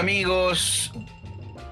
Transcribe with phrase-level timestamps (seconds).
[0.00, 0.92] Amigos,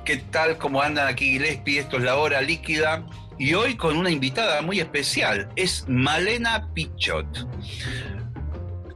[0.04, 0.58] ¿qué tal?
[0.58, 1.78] ¿Cómo andan aquí Gillespie?
[1.78, 3.06] Esto es la hora líquida
[3.38, 7.48] y hoy con una invitada muy especial, es Malena Pichot,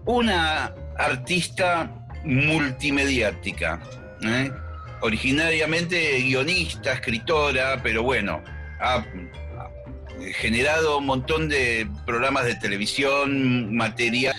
[0.04, 1.90] una artista
[2.26, 3.80] multimediática,
[4.22, 4.52] ¿eh?
[5.00, 8.44] originariamente guionista, escritora, pero bueno,
[8.82, 9.02] ha
[10.34, 14.36] generado un montón de programas de televisión, material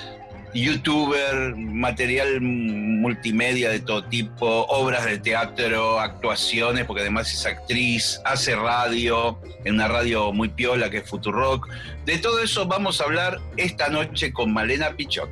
[0.54, 8.56] youtuber, material multimedia de todo tipo, obras de teatro, actuaciones, porque además es actriz, hace
[8.56, 11.70] radio, en una radio muy piola que es Futurock.
[12.06, 15.30] De todo eso vamos a hablar esta noche con Malena Pichot.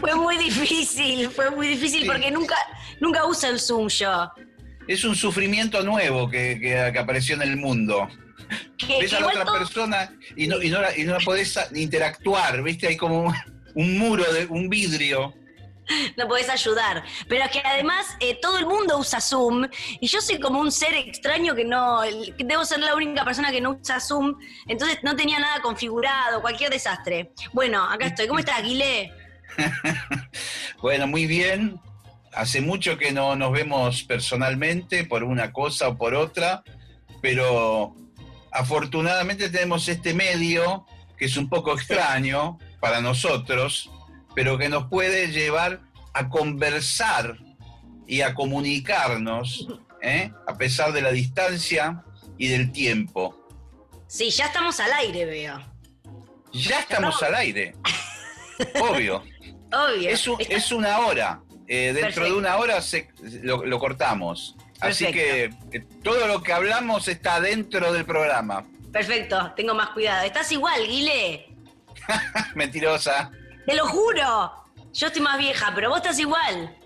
[0.00, 2.56] fue muy difícil, fue muy difícil porque nunca,
[3.04, 4.32] nunca uso el Zoom yo.
[4.88, 8.08] Es un sufrimiento nuevo que, que, apareció en el mundo.
[9.00, 12.88] Ves a la otra persona y no, y, no, y no podés interactuar, ¿viste?
[12.88, 13.32] Hay como
[13.74, 15.34] un muro, de un vidrio.
[16.16, 17.04] No podés ayudar.
[17.28, 19.68] Pero es que además eh, todo el mundo usa Zoom
[20.00, 22.00] y yo soy como un ser extraño que no.
[22.38, 24.36] debo ser la única persona que no usa Zoom.
[24.66, 27.32] Entonces no tenía nada configurado, cualquier desastre.
[27.52, 28.26] Bueno, acá estoy.
[28.26, 29.12] ¿Cómo estás, Aguilé?
[30.82, 31.80] bueno, muy bien.
[32.34, 36.64] Hace mucho que no nos vemos personalmente por una cosa o por otra,
[37.22, 37.94] pero
[38.50, 40.86] afortunadamente tenemos este medio
[41.16, 43.90] que es un poco extraño para nosotros,
[44.34, 45.80] pero que nos puede llevar
[46.12, 47.38] a conversar
[48.06, 49.68] y a comunicarnos,
[50.02, 50.32] ¿eh?
[50.46, 52.04] a pesar de la distancia
[52.36, 53.38] y del tiempo.
[54.06, 55.60] Sí, ya estamos al aire, veo.
[56.52, 57.74] Ya estamos al aire,
[58.80, 59.24] obvio.
[59.72, 60.10] Obvio.
[60.38, 61.40] Es, una hora.
[61.74, 62.78] Eh, dentro de una hora
[63.42, 64.54] lo, cortamos.
[64.78, 68.64] Así que eh, todo lo que hablamos está dentro del programa.
[68.92, 70.24] Perfecto, tengo más cuidado.
[70.24, 71.48] Estás igual, Guile.
[72.54, 73.32] Mentirosa.
[73.66, 74.52] Te lo juro.
[74.92, 76.76] Yo estoy más vieja, pero vos estás igual.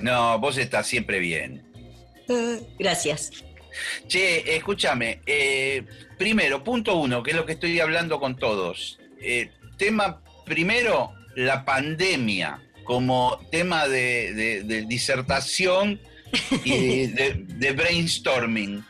[0.00, 1.62] No, vos estás siempre bien.
[2.80, 3.30] Gracias.
[4.08, 5.20] Che, escúchame.
[5.24, 5.84] Eh,
[6.18, 8.98] primero, punto uno, que es lo que estoy hablando con todos.
[9.76, 16.00] tema primero, la pandemia como tema de, disertación
[16.64, 18.84] y de, brainstorming.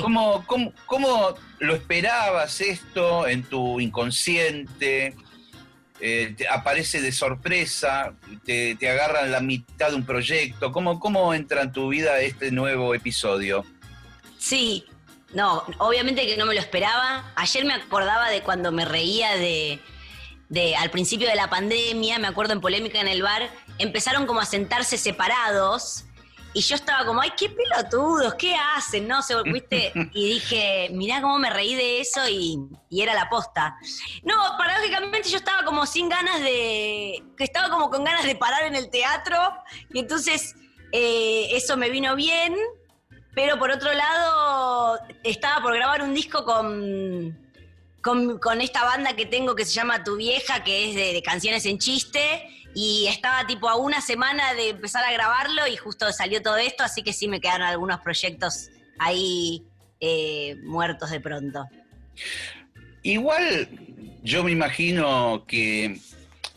[0.00, 0.44] ¿Cómo,
[0.86, 5.14] cómo, lo esperabas esto en tu inconsciente?
[6.00, 10.72] Eh, te aparece de sorpresa, te, te agarra la mitad de un proyecto.
[10.72, 13.64] ¿Cómo, ¿Cómo entra en tu vida este nuevo episodio?
[14.38, 14.84] Sí,
[15.34, 17.32] no, obviamente que no me lo esperaba.
[17.36, 19.80] Ayer me acordaba de cuando me reía de,
[20.78, 23.48] al principio de la pandemia, me acuerdo en polémica en el bar,
[23.78, 26.04] empezaron como a sentarse separados.
[26.54, 29.08] Y yo estaba como, ay, qué pelotudos, ¿qué hacen?
[29.08, 29.92] No sé, ¿viste?
[30.12, 32.58] Y dije, mirá cómo me reí de eso y,
[32.90, 33.76] era la posta.
[34.22, 37.22] No, paradójicamente yo estaba como sin ganas de.
[37.38, 39.38] que estaba como con ganas de parar en el teatro.
[39.94, 40.54] Y entonces
[40.92, 42.54] eh, eso me vino bien.
[43.34, 47.41] Pero por otro lado, estaba por grabar un disco con
[48.02, 51.78] con, esta banda que tengo que se llama Tu Vieja, que es de, canciones en
[51.78, 52.20] chiste,
[52.74, 56.82] y estaba tipo a una semana de empezar a grabarlo y justo salió todo esto,
[56.82, 59.62] así que sí me quedaron algunos proyectos ahí
[60.00, 61.64] eh, muertos de pronto.
[63.02, 63.68] Igual
[64.22, 65.98] yo me imagino que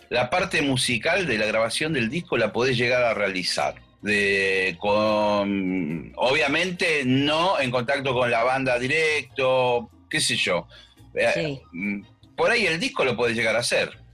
[0.09, 3.75] la parte musical de la grabación del disco la podés llegar a realizar.
[4.01, 10.67] De, con, obviamente no en contacto con la banda directo, qué sé yo,
[11.15, 12.01] eh, mm,
[12.35, 14.05] por ahí el disco lo puede llegar a ser.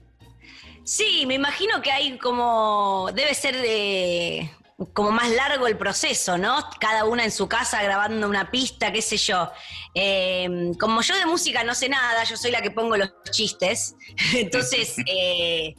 [0.84, 3.10] Sí, me imagino que hay como.
[3.14, 4.50] Debe ser de.
[4.94, 6.58] Como más largo el proceso, ¿no?
[6.80, 9.52] Cada una en su casa grabando una pista, qué sé yo.
[9.94, 13.96] Em, como yo de música no sé nada, yo soy la que pongo los chistes.
[14.34, 15.76] Entonces, eh,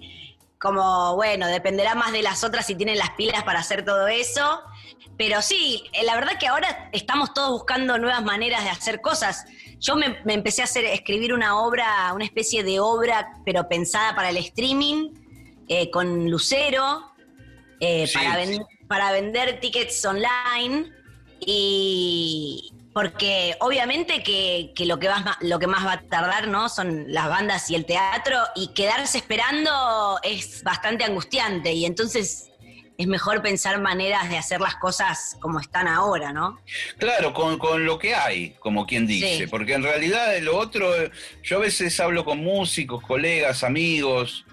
[0.56, 4.62] como bueno, dependerá más de las otras si tienen las pilas para hacer todo eso.
[5.16, 9.44] Pero sí, eh, la verdad que ahora estamos todos buscando nuevas maneras de hacer cosas.
[9.78, 14.30] Yo me, empecé a hacer, escribir una obra, una especie de obra, pero pensada para
[14.30, 15.10] el streaming,
[15.68, 17.12] eh, con Lucero.
[17.80, 18.38] eh, para,
[18.86, 20.92] para vender tickets online
[21.40, 27.12] y porque obviamente que, lo, que va, lo que más va a tardar no son
[27.12, 32.51] las bandas y el teatro y quedarse esperando es bastante angustiante y entonces
[33.02, 36.60] es mejor pensar maneras de hacer las cosas como están ahora, ¿no?
[36.98, 40.88] Claro, con, lo que hay, como quien dice, porque en realidad lo otro,
[41.42, 44.44] yo a veces hablo con músicos, colegas, amigos,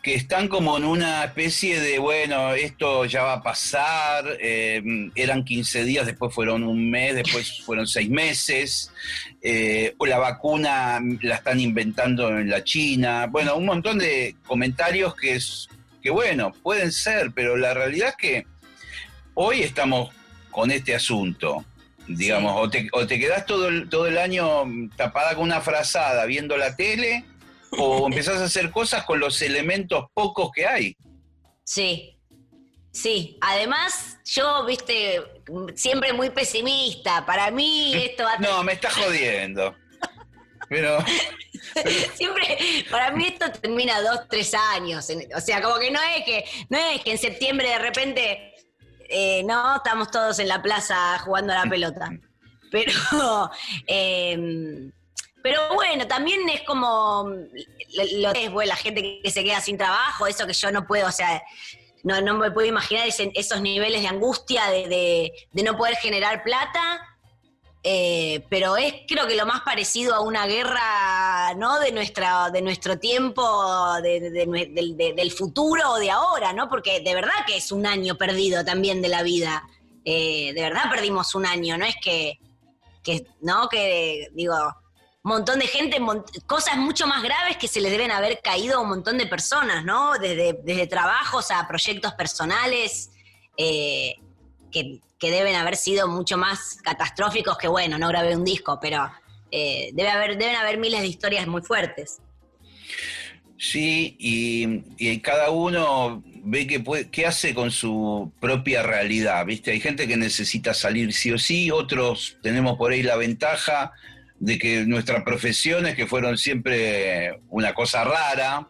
[0.00, 4.82] que están como en una especie de, bueno, esto ya va a pasar, eh,
[5.16, 8.92] eran 15 días, después fueron un mes, después fueron seis meses,
[9.42, 15.16] eh, o la vacuna la están inventando en la China, bueno, un montón de comentarios
[15.16, 15.68] que, es,
[16.02, 18.46] que bueno, pueden ser, pero la realidad es que
[19.34, 20.14] hoy estamos
[20.50, 21.64] con este asunto.
[22.08, 24.64] Digamos, o, te, o te quedás todo el, todo el año
[24.96, 27.24] tapada con una frazada viendo la tele,
[27.78, 30.96] o empezás a hacer cosas con los elementos pocos que hay.
[31.64, 32.18] Sí,
[32.90, 33.38] sí.
[33.40, 35.22] Además, yo, viste,
[35.76, 37.24] siempre muy pesimista.
[37.24, 38.38] Para mí esto va a...
[38.38, 39.74] No, me está jodiendo.
[40.68, 40.98] Pero...
[42.14, 42.58] Siempre,
[42.90, 45.08] para mí esto termina dos, tres años.
[45.34, 48.54] O sea, como que no es que, no es que en septiembre de repente,
[49.08, 52.10] eh, no, estamos todos en la plaza jugando a la pelota.
[52.70, 52.92] Pero
[53.86, 54.90] eh,
[55.42, 60.46] pero bueno, también es como lo, es la gente que se queda sin trabajo, eso
[60.46, 61.42] que yo no puedo, o sea,
[62.04, 67.00] no, no me puedo imaginar esos niveles de angustia de, no poder generar plata.
[67.84, 72.62] Eh, pero es creo que lo más parecido a una guerra no de nuestra de
[72.62, 73.42] nuestro tiempo
[74.00, 79.02] del futuro o de ahora no porque de verdad que es un año perdido también
[79.02, 79.64] de la vida.
[80.04, 82.38] Eh, de verdad perdimos un año no es que,
[83.02, 84.54] que no que digo
[85.22, 85.98] montón de gente,
[86.46, 89.84] cosas mucho más graves que se les deben haber caído a un montón de personas,
[89.84, 90.12] ¿no?
[90.14, 93.10] Desde, desde trabajos a proyectos personales,
[93.56, 94.14] eh,
[94.70, 99.10] que, deben haber sido mucho más catastróficos que, bueno, no grabé un disco, pero
[99.50, 102.20] eh, debe haber, deben haber miles de historias muy fuertes.
[103.58, 106.82] Sí, y, cada uno ve que
[107.12, 109.70] qué hace con su propia realidad, ¿viste?
[109.70, 113.92] Hay gente que necesita salir sí o sí, otros tenemos por ahí la ventaja
[114.40, 118.66] de que nuestras profesiones, que fueron siempre una cosa rara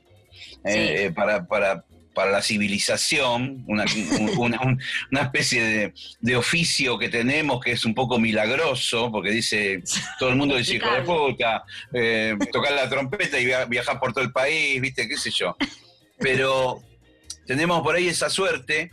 [0.62, 3.84] eh, para, para, para, la civilización, una,
[5.10, 9.82] una, especie de, oficio que tenemos que es un poco milagroso, porque dice,
[10.18, 14.24] todo el mundo dice, hijo de puta, eh, tocar la trompeta y viajar por todo
[14.24, 15.56] el país, viste, qué sé yo.
[16.18, 16.82] Pero
[17.46, 18.90] tenemos por ahí esa suerte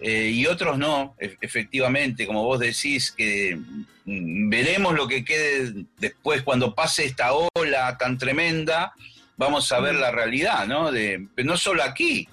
[0.00, 3.58] eh, y otros no, e-, efectivamente, como vos decís, que
[4.04, 8.94] mm, veremos lo que quede después cuando pase esta ola tan tremenda,
[9.36, 10.90] vamos a ver la realidad, ¿no?
[10.90, 12.28] De, no solo aquí,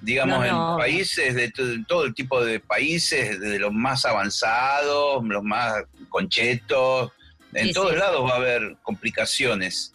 [0.00, 1.52] digamos, en países, de
[1.86, 7.12] todo, el tipo de países, de los más avanzados, los más conchetos,
[7.52, 9.92] en todos lados va a haber complicaciones.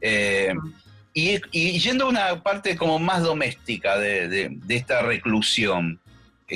[0.00, 0.54] Eh,
[1.12, 6.00] y, yendo a una parte como más doméstica de esta reclusión,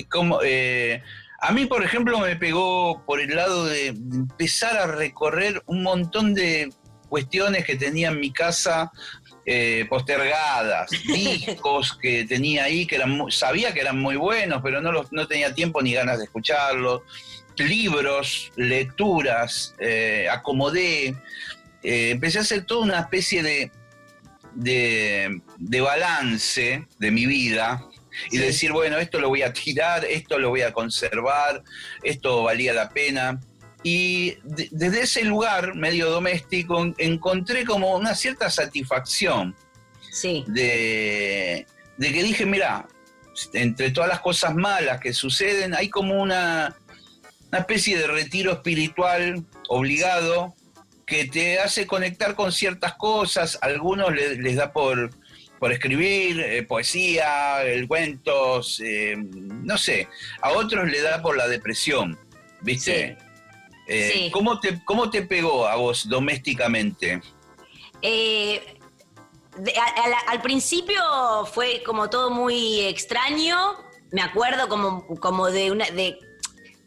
[0.09, 1.03] como, eh,
[1.41, 6.35] a mí, por ejemplo, me pegó por el lado de empezar a recorrer un montón
[6.35, 6.73] de
[7.09, 8.93] cuestiones que tenía en mi casa
[9.47, 14.93] eh, postergadas, discos que tenía ahí que eran sabía que eran muy buenos, pero no,
[14.93, 17.03] los, no tenía tiempo ni ganas de escucharlos,
[17.57, 21.15] libros, lecturas, eh, acomodé,
[21.83, 23.71] empecé a hacer toda una especie de,
[24.55, 27.87] de, de balance de mi vida,
[28.31, 31.63] y decir, bueno, esto lo voy a tirar, esto lo voy a conservar,
[32.03, 33.41] esto valía la pena.
[33.83, 39.57] Y desde ese lugar medio doméstico encontré como una cierta satisfacción
[40.11, 40.45] sí.
[40.49, 41.67] de,
[41.99, 42.87] que dije, mira,
[43.55, 46.77] entre todas las cosas malas que suceden, hay como una,
[47.51, 50.55] una especie de retiro espiritual obligado
[51.07, 55.11] que te hace conectar con ciertas cosas, algunos les da por
[55.61, 60.09] por escribir eh, poesía, el cuentos, eh, no sé,
[60.41, 62.19] a otros le da por la depresión,
[62.63, 63.19] ¿viste?
[63.93, 67.21] Eh, ¿cómo, te, ¿Cómo te pegó a vos domésticamente?
[70.29, 71.03] al principio
[71.53, 73.77] fue como todo muy extraño,
[74.13, 75.91] me acuerdo como, como de una...
[75.91, 76.19] De,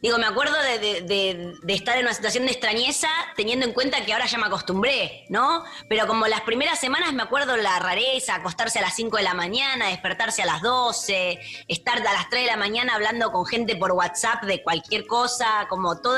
[0.03, 3.07] Digo, me acuerdo de, estar en una situación de extrañeza,
[3.37, 5.63] teniendo en cuenta que ahora ya me acostumbré, ¿no?
[5.87, 9.33] Pero como las primeras semanas me acuerdo la rareza, acostarse a las 5 de la
[9.33, 13.77] mañana, despertarse a las 12, estar a las 3 de la mañana hablando con gente
[13.77, 16.17] por WhatsApp de cualquier cosa, como todo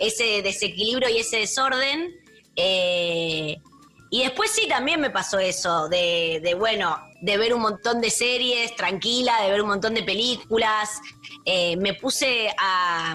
[0.00, 2.12] ese desequilibrio y ese desorden.
[2.56, 3.58] Eh,
[4.10, 8.10] Y después sí, también me pasó eso, de, de, bueno, de ver un montón de
[8.10, 11.00] series tranquila, de ver un montón de películas.
[11.46, 13.14] Eh, me puse a,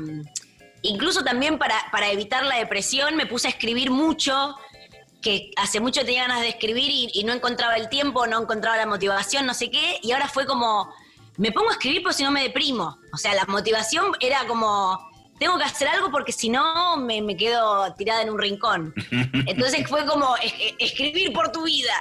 [0.82, 4.56] incluso también para, para evitar la depresión, me puse a escribir mucho,
[5.22, 8.86] que hace mucho tenía ganas de escribir y, no encontraba el tiempo, no encontraba la
[8.86, 10.94] motivación, no sé qué, y ahora fue como,
[11.38, 12.98] me pongo a escribir porque si no me deprimo.
[13.14, 14.98] O sea, la motivación era como,
[15.40, 18.94] tengo que hacer algo porque si no me, me quedo tirada en un rincón.
[19.46, 20.36] Entonces fue como,
[20.80, 21.94] escribir por tu vida.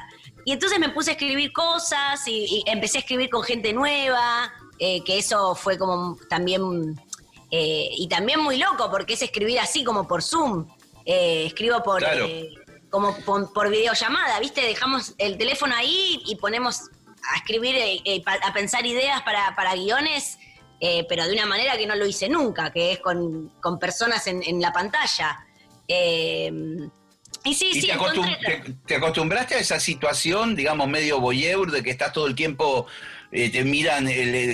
[0.47, 4.51] Y entonces me puse a escribir cosas y, empecé a escribir con gente nueva,
[4.83, 6.99] eh, que eso fue como también,
[7.51, 10.67] eh, y también muy loco, porque es escribir así como por Zoom.
[11.05, 12.03] Eh, escribo por,
[12.89, 14.63] como por, videollamada, ¿viste?
[14.63, 16.81] Dejamos el teléfono ahí y ponemos
[17.31, 17.77] a escribir,
[18.43, 20.39] a pensar ideas para, para guiones,
[21.09, 24.63] pero de una manera que no lo hice nunca, que es con, personas en, en
[24.63, 25.47] la pantalla.
[27.45, 27.91] Y sí, sí,
[28.87, 32.87] te, acostumbraste a esa situación, digamos, medio voyeur, de que estás todo el tiempo,
[33.33, 34.09] eh, te miran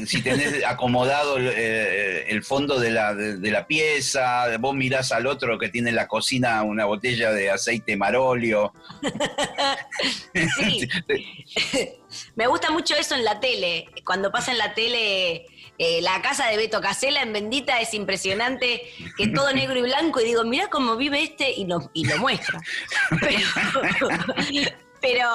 [0.07, 5.59] si tenés acomodado eh, el, fondo de la, de, la, pieza, vos mirás al otro
[5.59, 8.73] que tiene en la cocina una botella de aceite marolio.
[12.35, 15.47] Me gusta mucho eso en la tele, cuando pasa en la tele
[15.79, 18.83] eh, la casa de Beto Casela en Bendita es impresionante,
[19.17, 22.17] que todo negro y blanco, y digo, mira cómo vive este, y lo, y lo
[22.19, 22.61] muestra.
[23.21, 24.11] Pero,
[25.01, 25.29] pero,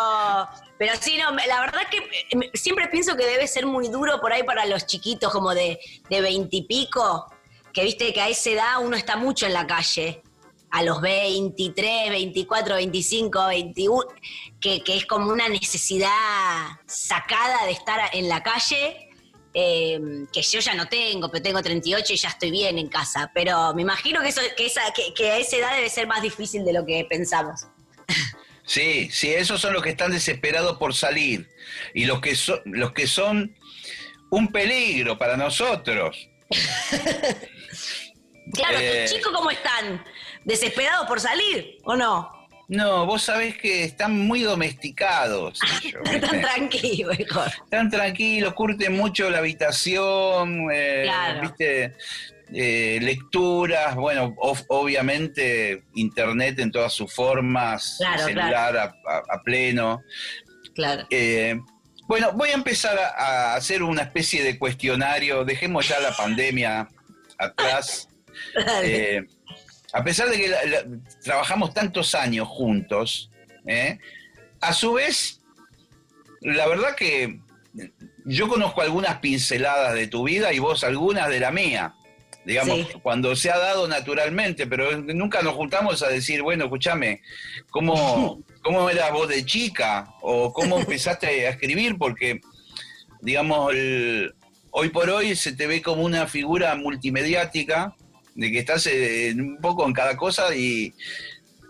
[0.99, 4.43] sí, no, la verdad que eh, siempre pienso que debe ser muy duro por ahí
[4.43, 7.31] para los chiquitos como de veintipico,
[7.73, 10.21] que viste que a esa edad uno está mucho en la calle
[10.71, 14.05] a los 23, 24, 25, 21,
[14.59, 16.09] que, que, es como una necesidad
[16.85, 19.11] sacada de estar en la calle
[19.53, 23.29] Em, que yo ya no tengo, pero tengo 38 y ya estoy bien en casa.
[23.33, 26.63] Pero me imagino que, eso, que, esa, que, a esa edad debe ser más difícil
[26.63, 27.65] de lo que pensamos.
[28.65, 31.49] Sí, sí, esos son los que están desesperados por salir
[31.93, 33.55] y los que, son los que son
[34.29, 36.29] un peligro para nosotros.
[38.53, 40.03] claro, eh, chicos cómo están?
[40.43, 42.39] ¿Desesperados por salir o no?
[42.67, 45.59] No, vos sabés que están muy domesticados.
[46.05, 47.51] están tranquilos, mejor.
[47.65, 51.93] Están tranquilos, curten mucho la habitación, eh, ¿viste?
[52.53, 60.01] Eh, lecturas, bueno, obviamente internet en todas sus formas, celular A, pleno.
[60.75, 61.07] Claro.
[61.09, 61.59] Eh,
[62.07, 66.89] bueno, voy a empezar a, hacer una especie de cuestionario, dejemos ya la pandemia
[67.37, 68.09] atrás
[69.93, 70.53] a pesar de que
[71.23, 73.31] trabajamos tantos años juntos,
[73.65, 73.99] ¿eh?
[74.61, 75.41] a su vez,
[76.41, 77.39] la verdad que
[78.25, 81.95] yo conozco algunas pinceladas de tu vida y vos algunas de la mía.
[82.43, 87.21] Digamos, cuando se ha dado naturalmente, pero nunca nos juntamos a decir, bueno, escúchame,
[87.69, 90.15] ¿cómo, ¿cómo eras vos de chica?
[90.21, 91.97] ¿O cómo empezaste a escribir?
[91.99, 92.41] Porque,
[93.21, 93.73] digamos,
[94.71, 97.95] hoy por hoy se te ve como una figura multimediática
[98.33, 100.93] de que estás eh, un poco en cada cosa y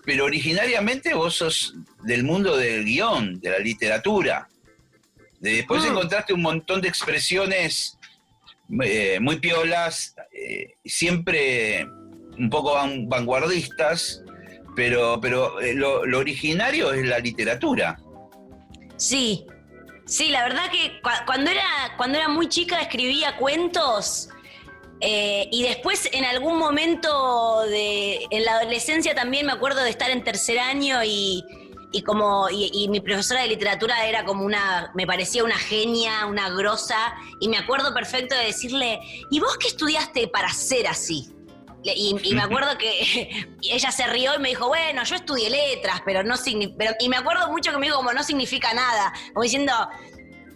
[0.06, 4.50] pero originariamente vos sos del mundo del guion, de la literatura.
[5.40, 5.90] Después ah.
[5.90, 7.98] encontraste un montón de expresiones
[8.84, 11.86] eh, muy piolas, eh, siempre
[12.38, 12.74] un poco
[13.08, 14.24] vanguardistas,
[14.75, 18.00] pero, pero lo, lo, originario es la literatura.
[18.98, 19.46] Sí,
[20.06, 21.63] sí, la verdad que cuando era,
[21.98, 24.30] cuando era muy chica escribía cuentos
[25.01, 30.12] eh, y después en algún momento de, en la adolescencia también me acuerdo de estar
[30.12, 31.44] en tercer año y,
[32.04, 37.14] como y, mi profesora de literatura era como una, me parecía una genia, una grosa,
[37.40, 41.34] y me acuerdo perfecto de decirle, ¿y vos qué estudiaste para ser así?
[41.84, 46.24] Y, me acuerdo que ella se rió y me dijo, bueno, yo estudié letras, pero
[46.24, 49.74] no significa, y me acuerdo mucho que me dijo como no significa nada, como diciendo,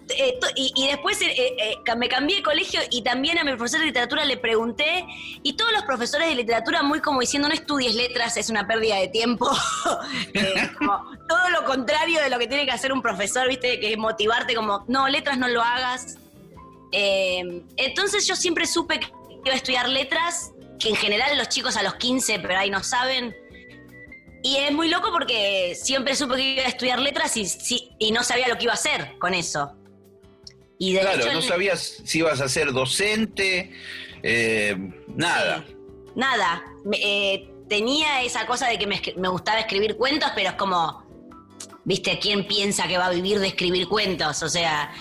[0.09, 3.87] eh, y, después eh, eh, me cambié de colegio y también a mi profesor de
[3.87, 5.05] literatura le pregunté,
[5.41, 8.97] y todos los profesores de literatura muy como diciendo, no estudies letras, es una pérdida
[8.97, 9.49] de tiempo.
[11.27, 13.79] todo lo contrario de lo que tiene que hacer un profesor, ¿viste?
[13.79, 16.17] Que es motivarte como, no, letras no lo hagas.
[16.91, 19.07] entonces yo siempre supe que
[19.43, 22.83] iba a estudiar letras, que en general los chicos a los 15, pero ahí no
[22.83, 23.35] saben.
[24.43, 27.47] Y es muy loco porque siempre supe que iba a estudiar letras y,
[27.97, 29.75] y no sabía lo que iba a hacer con eso
[30.79, 33.71] claro, no sabías si ibas a ser docente,
[34.23, 34.75] eh,
[35.07, 35.65] nada.
[36.15, 36.63] nada.
[36.93, 41.03] Eh, tenía esa cosa de que me, gustaba escribir cuentos, pero es como,
[41.83, 44.43] viste, ¿quién piensa que va a vivir de escribir cuentos?
[44.43, 44.93] O sea,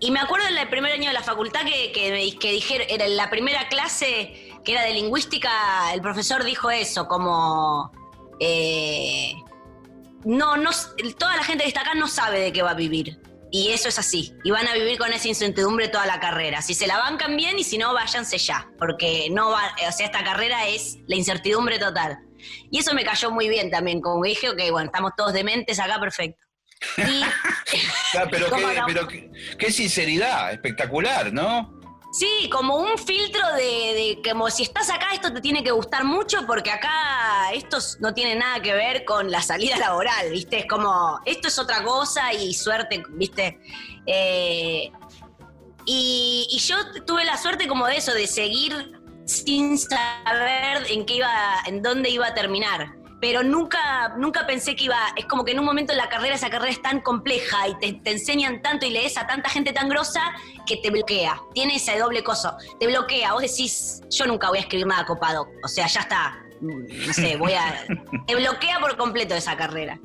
[0.00, 3.06] y me acuerdo en el primer año de la facultad que, que, que dijeron, era
[3.08, 7.92] la primera clase que era de lingüística, el profesor dijo eso, como...
[8.40, 9.32] Eh,
[10.24, 10.70] no, no,
[11.16, 13.18] toda la gente que está acá no sabe de qué va a vivir.
[13.50, 14.34] Y eso es así.
[14.44, 16.60] Y van a vivir con esa incertidumbre toda la carrera.
[16.62, 18.68] Si se la bancan bien y si no, váyanse ya.
[18.78, 22.18] Porque no va, o sea, esta carrera es la incertidumbre total.
[22.70, 24.00] Y eso me cayó muy bien también.
[24.00, 26.44] Como dije, ok, bueno, estamos todos dementes acá, perfecto.
[28.30, 29.08] pero, qué, pero
[29.58, 31.77] qué sinceridad, espectacular, ¿no?
[32.10, 36.04] Sí, como un filtro de, que como si estás acá esto te tiene que gustar
[36.04, 40.60] mucho porque acá esto no tiene nada que ver con la salida laboral, ¿viste?
[40.60, 43.60] Es como, esto es otra cosa y suerte, ¿viste?
[44.06, 44.90] Eh,
[45.84, 51.16] y, y, yo tuve la suerte como de eso, de seguir sin saber en qué
[51.16, 55.52] iba, en dónde iba a terminar pero nunca, nunca pensé que iba, es como que
[55.52, 58.86] en un momento en la carrera esa carrera es tan compleja y te, enseñan tanto
[58.86, 60.20] y lees a tanta gente tan grosa
[60.66, 64.60] que te bloquea, tiene ese doble coso, te bloquea, vos decís, yo nunca voy a
[64.62, 67.84] escribir nada copado, o sea, ya está, no sé, voy a,
[68.26, 69.98] te bloquea por completo esa carrera.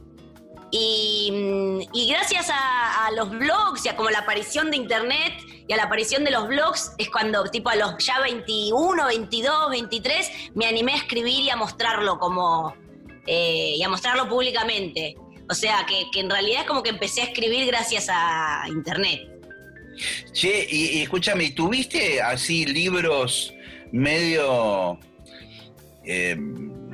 [0.76, 5.34] Y, gracias a, a, los blogs y a como la aparición de internet
[5.68, 9.70] y a la aparición de los blogs es cuando tipo a los ya 21, 22,
[9.70, 12.74] 23 me animé a escribir y a mostrarlo como,
[13.28, 15.16] eh, y a mostrarlo públicamente.
[15.50, 19.30] O sea, que, en realidad es como que empecé a escribir gracias a Internet.
[20.32, 23.54] Che, y, escúchame, ¿tuviste así libros
[23.92, 24.98] medio,
[26.04, 26.36] eh,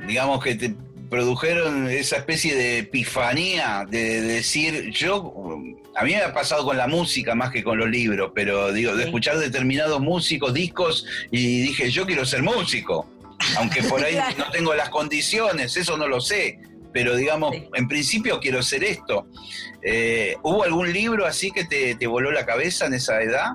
[0.06, 0.74] digamos que te
[1.08, 5.34] produjeron esa especie de epifanía de, decir, yo,
[5.96, 8.94] a mí me ha pasado con la música más que con los libros, pero digo,
[8.94, 13.08] de escuchar determinados músicos, discos, y dije, yo quiero ser músico
[13.56, 16.58] aunque por ahí no tengo las condiciones, eso no lo sé,
[16.92, 19.26] pero digamos, en principio quiero ser esto.
[19.82, 23.50] Eh, ¿Hubo algún libro así que te, voló la cabeza en esa edad?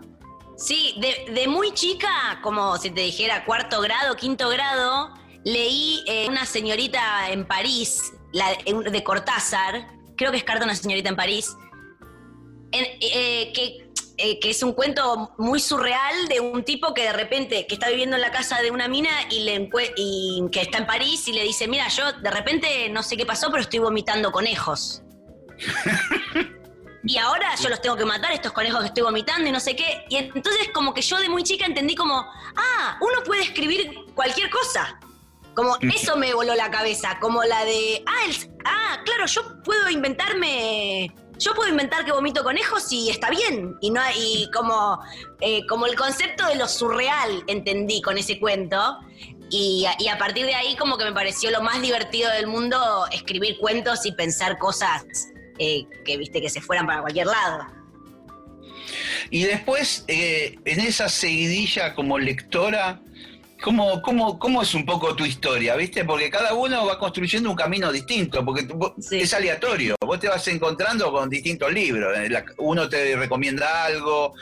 [0.58, 5.14] Sí, de, muy chica, como si te dijera cuarto grado, quinto grado,
[5.44, 11.10] leí eh, una señorita en París, la, de Cortázar, creo que es Carta una señorita
[11.10, 11.56] en París,
[12.72, 13.85] eh, que
[14.18, 17.90] eh, que es un cuento muy surreal de un tipo que de repente, que está
[17.90, 21.34] viviendo en la casa de una mina y, le y que está en París y
[21.34, 25.04] le dice, mira, yo de repente no sé qué pasó, pero estoy vomitando conejos.
[27.04, 29.76] y ahora yo los tengo que matar, estos conejos que estoy vomitando y no sé
[29.76, 30.06] qué.
[30.10, 34.50] Y entonces como que yo de muy chica entendí como, ah, uno puede escribir cualquier
[34.50, 34.98] cosa.
[35.56, 38.32] Como eso me voló la cabeza, como la de, ah,
[38.66, 43.76] ah claro, yo puedo inventarme yo puedo inventar que vomito conejos y está bien.
[43.82, 45.00] Y no y como,
[45.42, 49.00] eh, como el concepto de lo surreal entendí con ese cuento.
[49.50, 53.58] Y, a partir de ahí como que me pareció lo más divertido del mundo escribir
[53.58, 55.06] cuentos y pensar cosas
[55.60, 57.66] eh, que viste que se fueran para cualquier lado.
[59.30, 63.02] Y después, eh, en esa seguidilla como lectora,
[63.66, 66.06] ¿Cómo, cómo, cómo es un poco tu historia, viste?
[66.06, 68.68] Porque cada uno va construyendo un camino distinto, porque
[69.10, 69.96] es aleatorio.
[70.06, 72.16] Vos te vas encontrando con distintos libros.
[72.16, 74.36] Eh, uno te recomienda algo,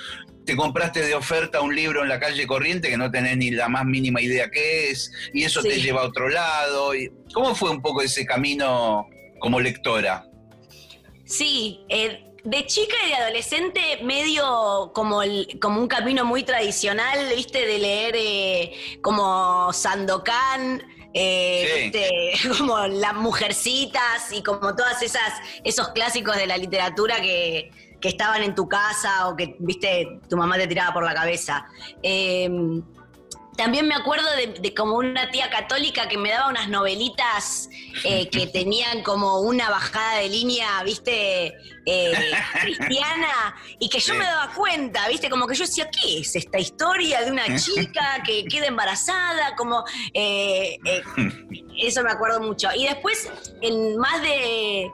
[0.45, 3.69] te compraste de oferta un libro en la calle corriente que no tenés ni la
[3.69, 6.91] más mínima idea qué es, y eso te lleva a otro lado.
[7.33, 9.07] ¿Cómo fue un poco ese camino
[9.39, 10.25] como lectora?
[11.23, 15.21] Sí, eh, de chica y de adolescente medio como,
[15.61, 24.31] como un camino muy tradicional, viste, de leer eh, como Sandokan, eh, como las mujercitas
[24.31, 25.31] y como todas esas
[25.63, 30.35] esos clásicos de la literatura que, que, estaban en tu casa o que viste tu
[30.35, 31.65] mamá te tiraba por la cabeza.
[32.01, 32.49] Eh,
[33.55, 34.25] también me acuerdo
[34.59, 37.69] de, como una tía católica que me daba unas novelitas
[38.03, 42.13] eh, que tenían como una bajada de línea, viste, eh,
[42.61, 46.59] cristiana, y que yo me daba cuenta, viste, como que yo decía, ¿qué es esta
[46.59, 49.55] historia de una chica que queda embarazada?
[49.55, 50.77] Como, eh,
[51.77, 52.69] eso me acuerdo mucho.
[52.75, 53.29] Y después,
[53.61, 54.89] en más de...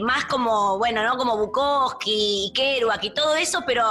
[0.00, 1.16] más como, bueno, ¿no?
[1.16, 3.90] Como Bukowski y Kerouac y todo eso, pero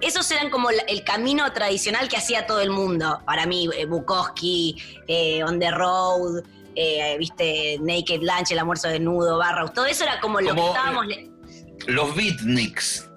[0.00, 3.20] esos eran como el camino tradicional que hacía todo el mundo.
[3.26, 6.42] Para mí, eh, Bukowski, eh, On the Road,
[6.74, 11.06] eh, viste, Naked Lunch, El almuerzo desnudo, Barrow, todo eso era como, lo que estábamos.
[11.86, 13.10] Los beatniks.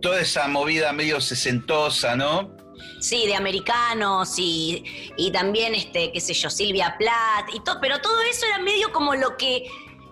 [0.00, 2.56] toda esa movida medio sesentosa, ¿no?
[3.00, 4.84] Sí, de americanos y,
[5.32, 9.14] también, este, qué sé yo, Silvia Plath y todo, pero todo eso era medio como
[9.14, 9.64] lo que,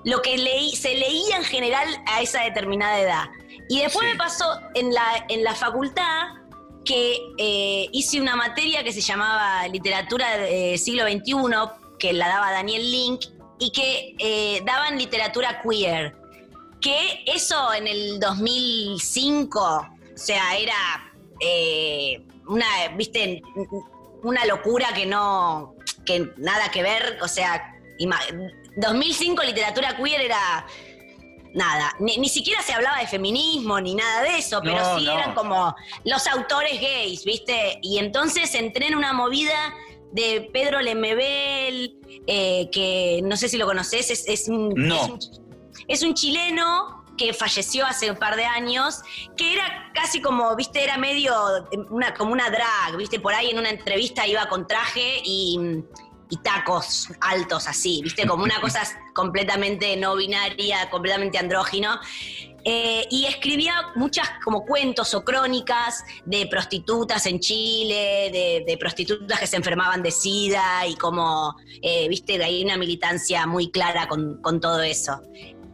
[0.05, 3.25] lo que leí, se leía en general a esa determinada edad.
[3.71, 6.31] Y después me pasó en la, en la facultad
[6.85, 11.35] que eh, hice una materia que se llamaba Literatura del siglo XXI,
[11.97, 13.27] que la daba Daniel Link,
[13.61, 16.17] y que eh, daban literatura queer.
[16.81, 23.41] Que eso en el 2005, o sea, era eh, una, viste,
[24.25, 27.73] una locura que no, que nada que ver, o sea,
[28.79, 30.67] 2005 literatura queer era
[31.55, 35.75] nada, ni, siquiera se hablaba de feminismo ni nada de eso, pero sí eran como
[36.05, 37.79] los autores gays, ¿viste?
[37.83, 39.75] Y entonces entré en una movida
[40.13, 44.75] de Pedro Lemebel, eh, que no sé si lo conoces, es, un,
[45.89, 49.03] es un chileno que falleció hace un par de años,
[49.37, 51.35] que era casi como, viste, era medio
[51.91, 55.59] una, como una drag, viste, por ahí en una entrevista iba con traje y,
[56.39, 58.83] tacos altos así, viste, como una cosa
[59.15, 61.99] completamente no binaria, completamente andrógino.
[62.63, 69.47] Eh, y escribía muchas como cuentos o crónicas de prostitutas en Chile, de, prostitutas que
[69.47, 74.61] se enfermaban de SIDA y como, eh, viste, hay una militancia muy clara con, con
[74.61, 75.23] todo eso.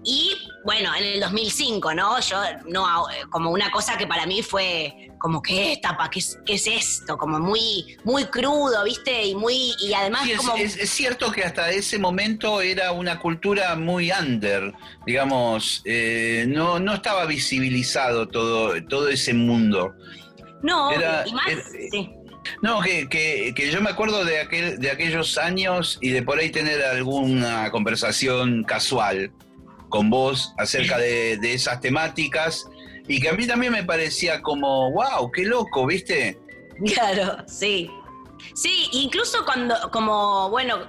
[0.08, 0.30] Y
[0.64, 2.20] bueno, en el 2005, ¿no?
[2.20, 2.36] Yo,
[2.68, 2.86] no,
[3.28, 5.80] como una cosa que para mí fue como, ¿qué
[6.14, 7.18] es, qué es esto?
[7.18, 9.24] Como muy, muy crudo, ¿viste?
[9.24, 10.54] Y muy, y además como...
[10.54, 14.72] Es, cierto que hasta ese momento era una cultura muy under,
[15.04, 19.92] digamos, eh, no, no estaba visibilizado todo, todo ese mundo.
[20.62, 20.92] No,
[21.26, 21.46] y más,
[21.90, 22.12] sí.
[22.62, 26.38] No, que, que, que, yo me acuerdo de, aquel, de aquellos años y de por
[26.38, 29.32] ahí tener alguna conversación casual
[29.96, 32.66] con vos acerca de, esas temáticas
[33.08, 36.38] y que a mí también me parecía como, wow, qué loco, ¿viste?
[36.84, 37.90] Claro, sí.
[38.54, 40.86] Sí, incluso cuando, como, bueno,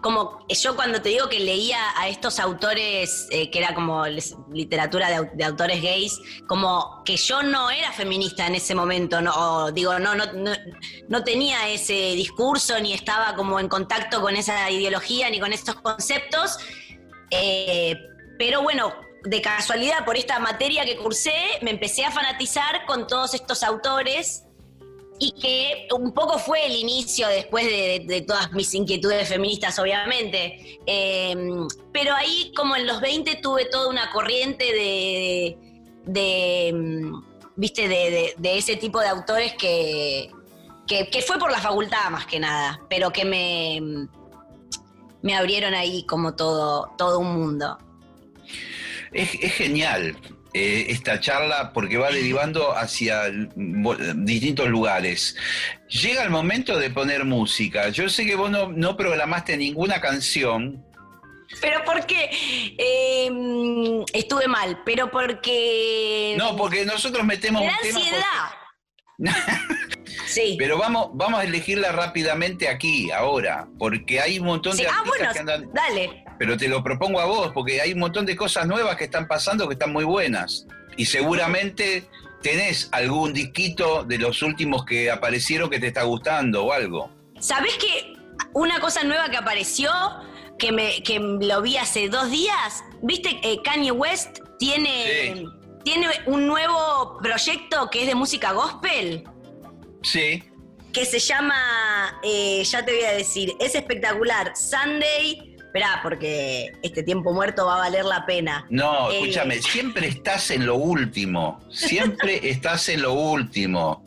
[0.00, 4.04] como yo cuando te digo que leía a estos autores, eh, que era como
[4.52, 9.98] literatura de, autores gays, como que yo no era feminista en ese momento, no, digo,
[9.98, 10.26] no, no,
[11.08, 15.74] no, tenía ese discurso, ni estaba como en contacto con esa ideología, ni con estos
[15.76, 16.58] conceptos.
[17.30, 17.96] Eh,
[18.38, 18.94] pero bueno,
[19.24, 24.44] de casualidad, por esta materia que cursé, me empecé a fanatizar con todos estos autores
[25.18, 30.80] y que un poco fue el inicio después de, todas mis inquietudes feministas, obviamente.
[30.86, 34.64] Em, pero ahí, como en los 20, tuve toda una corriente
[36.06, 37.12] de, em,
[37.56, 40.30] viste, de, ese tipo de autores que,
[40.86, 44.08] que, fue por la facultad más que nada, pero que me,
[45.22, 47.78] me abrieron ahí como todo, todo un mundo.
[49.12, 50.16] Es, genial
[50.52, 55.36] eh, esta charla porque va derivando hacia distintos lugares.
[55.88, 57.88] Llega el momento de poner música.
[57.90, 60.84] Yo sé que vos no, programaste ninguna canción.
[61.60, 62.30] Pero porque
[62.78, 66.34] em, estuve mal, pero porque...
[66.36, 67.62] No, porque nosotros metemos...
[67.62, 68.50] Me ansiedad.
[70.26, 70.56] sí.
[70.58, 75.32] Pero vamos, vamos a elegirla rápidamente aquí, ahora, porque hay un montón de ah, bueno,
[75.32, 75.72] que andan...
[75.72, 79.04] Dale pero te lo propongo a vos, porque hay un montón de cosas nuevas que
[79.04, 80.66] están pasando que están muy buenas.
[80.96, 82.08] Y seguramente
[82.42, 87.10] tenés algún disquito de los últimos que aparecieron que te está gustando o algo.
[87.40, 88.16] ¿Sabés que
[88.52, 89.90] una cosa nueva que apareció,
[90.58, 92.84] que, me, que lo vi hace dos días?
[93.02, 93.40] ¿Viste?
[93.42, 95.46] Eh, Kanye West tiene,
[95.84, 99.24] tiene un nuevo proyecto que es de música gospel.
[100.02, 100.44] Sí.
[100.92, 107.02] Que se llama, eh, ya te voy a decir, es espectacular, Sunday Esperá, porque este
[107.02, 108.64] tiempo muerto va a valer la pena.
[108.70, 111.58] No, eh, escúchame, siempre estás en lo último.
[111.68, 114.04] Siempre estás en lo último.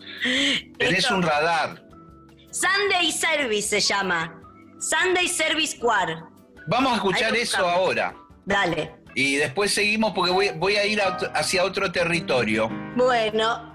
[0.77, 1.83] Tenés un radar.
[2.51, 4.41] Sunday Service se llama.
[4.79, 6.21] Sunday Service Quad.
[6.67, 8.15] Vamos a escuchar eso ahora.
[8.45, 8.95] Dale.
[9.13, 11.01] Y después seguimos porque voy, a ir
[11.33, 12.69] hacia otro territorio.
[12.95, 13.73] Bueno.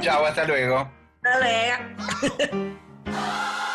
[0.00, 0.90] Chao, hasta luego.
[1.22, 2.80] Hasta luego.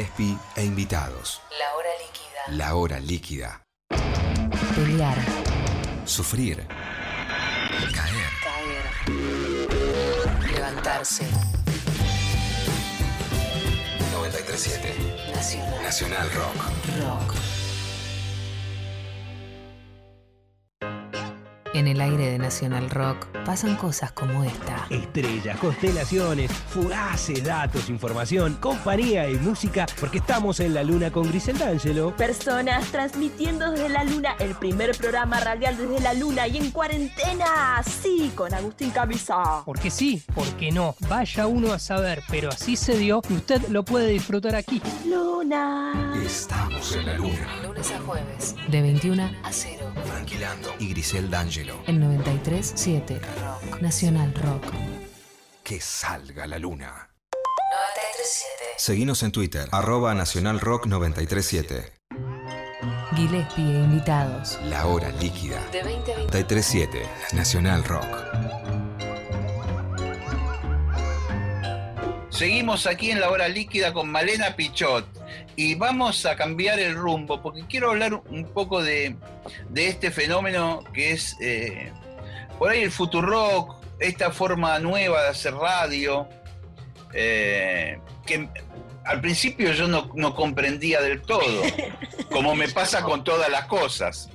[0.00, 1.42] Gillespie e invitados.
[1.58, 2.56] La hora líquida.
[2.56, 3.62] La hora líquida.
[4.74, 5.18] Pelear.
[6.06, 6.66] Sufrir.
[7.94, 8.30] Caer.
[8.42, 8.84] Caer.
[10.52, 11.24] Levantarse.
[14.12, 15.82] 937 Nacional.
[15.82, 16.56] Nacional Rock.
[17.02, 17.59] Rock.
[21.80, 24.86] En el aire de Nacional Rock pasan cosas como esta.
[24.90, 31.56] Estrellas, constelaciones, fugaces, datos, información, compañía y música, porque estamos en la luna con Grisel
[31.56, 32.14] D'Angelo.
[32.16, 37.82] Personas transmitiendo desde la luna, el primer programa radial desde la luna y en cuarentena,
[37.82, 39.62] sí, con Agustín Camisa.
[39.64, 40.94] Porque sí, porque no.
[41.08, 44.82] Vaya uno a saber, pero así se dio y usted lo puede disfrutar aquí.
[45.06, 46.12] Luna.
[46.22, 47.62] Estamos en la luna.
[47.64, 48.54] Lunes a jueves.
[48.68, 49.79] De 21 a 0.
[50.04, 50.74] Tranquilando.
[50.78, 51.82] Y Grisel D'Angelo.
[51.86, 53.20] En 93.7.
[53.20, 53.80] Rock.
[53.80, 54.72] Nacional Rock.
[55.62, 57.10] Que salga la luna.
[57.32, 58.50] 93.7.
[58.76, 61.92] Seguinos en Twitter, arroba Nacional Rock 937.
[63.14, 64.58] Gillespie e invitados.
[64.64, 65.60] La hora líquida.
[65.72, 66.32] De 20 a 20.
[66.32, 68.49] 937 Nacional Rock.
[72.40, 75.06] Seguimos aquí en la hora líquida con Malena Pichot
[75.56, 79.14] y vamos a cambiar el rumbo porque quiero hablar un poco de,
[79.68, 81.92] de este fenómeno que es eh,
[82.58, 86.30] por ahí el Futurock, esta forma nueva de hacer radio,
[87.12, 88.48] eh, que
[89.04, 91.62] al principio yo no, no comprendía del todo,
[92.32, 94.30] como me pasa con todas las cosas.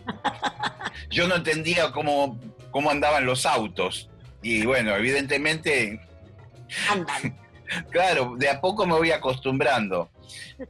[1.10, 2.40] Yo no entendía cómo,
[2.70, 4.12] cómo andaban los autos
[4.44, 6.00] y bueno, evidentemente
[6.92, 7.45] Andan.
[7.90, 10.10] Claro, de a poco me voy acostumbrando.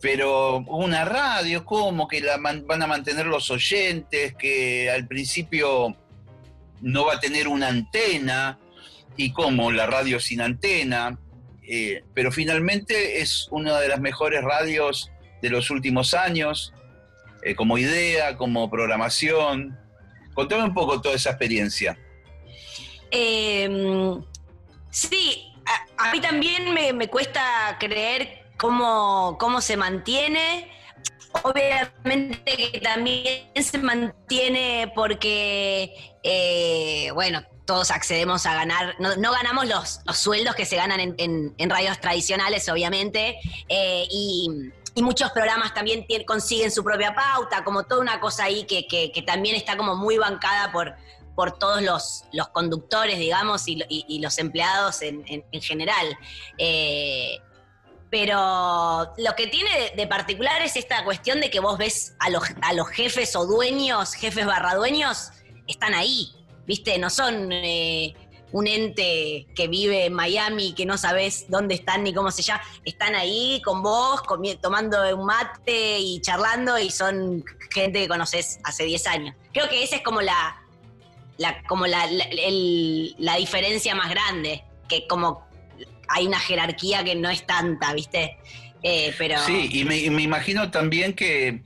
[0.01, 2.07] Pero una radio, ¿cómo?
[2.07, 5.95] Que la van a mantener los oyentes, que al principio
[6.81, 8.59] no va a tener una antena,
[9.17, 11.17] y cómo la radio sin antena.
[11.67, 16.73] Eh, pero finalmente es una de las mejores radios de los últimos años,
[17.43, 19.77] eh, como idea, como programación.
[20.33, 21.97] Contame un poco toda esa experiencia.
[23.11, 23.69] Eh,
[24.91, 25.53] sí,
[25.97, 30.71] a, mí también me, me cuesta creer cómo, cómo se mantiene.
[31.43, 39.99] Obviamente que también se mantiene porque, eh, bueno, todos accedemos a ganar, no, ganamos los,
[40.05, 46.05] los sueldos que se ganan en, en- radios tradicionales, obviamente, eh, y, muchos programas también
[46.25, 49.95] consiguen su propia pauta, como toda una cosa ahí que, que- que también está como
[49.97, 50.95] muy bancada por,
[51.35, 55.61] por todos los, los conductores, digamos, y, lo- y- y los empleados en, en- en
[55.61, 56.17] general.
[56.57, 57.39] Eh,
[58.09, 62.43] pero lo que tiene de, particular es esta cuestión de que vos ves a los,
[62.61, 65.31] a los jefes o dueños, jefes barra dueños,
[65.67, 66.31] están ahí,
[66.65, 66.97] ¿viste?
[66.97, 68.15] No son eh,
[68.51, 72.61] un ente que vive en Miami que no sabes dónde están ni cómo se llama.
[72.85, 74.21] Están ahí con vos,
[74.61, 77.43] tomando un mate y charlando y son
[77.73, 79.35] gente que conoces hace 10 años.
[79.51, 80.61] Creo que esa es como la,
[81.37, 85.45] la, como la, la, el- la diferencia más grande, que como
[86.07, 88.37] hay una jerarquía que no es tanta, ¿viste?
[88.83, 91.61] Eh, pero Sí, y me, me imagino también que,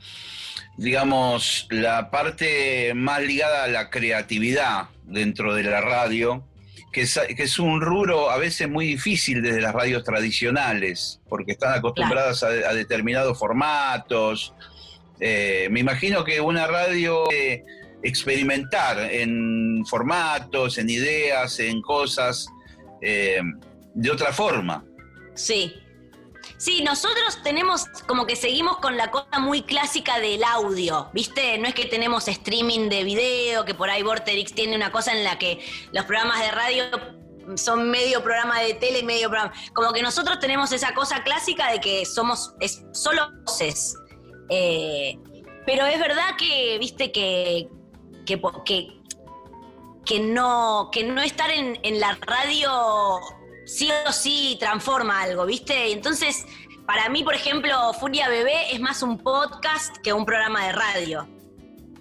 [0.78, 6.46] digamos, la parte más ligada a la creatividad dentro de la radio,
[6.94, 11.52] que es, que es un rubro a veces muy difícil desde las radios tradicionales, porque
[11.52, 14.54] están acostumbradas a, a determinados formatos.
[15.20, 17.66] Eh, me imagino que una radio eh,
[18.04, 22.48] experimentar en formatos, en ideas, en cosas
[23.02, 23.42] eh,
[23.94, 24.84] de otra forma.
[25.36, 25.74] Sí.
[26.58, 31.58] Sí, nosotros tenemos como que seguimos con la cosa muy clásica del audio, ¿viste?
[31.58, 35.24] No es que tenemos streaming de video, que por ahí Vorterix tiene una cosa en
[35.24, 35.60] la que
[35.94, 36.84] los programas de radio
[37.56, 39.54] son medio programa de tele, medio programa.
[39.74, 42.54] Como que nosotros tenemos esa cosa clásica de que somos
[42.92, 43.96] solo voces.
[44.50, 45.18] Eh,
[45.66, 47.70] pero es verdad que, viste, que,
[48.38, 48.88] que, que,
[50.06, 53.20] que no, que no estar en, en la radio
[53.66, 55.92] sí o sí transforma algo, ¿viste?
[55.92, 56.46] Entonces,
[56.86, 61.28] para mí, por ejemplo, Furia Bebé es más un podcast que un programa de radio.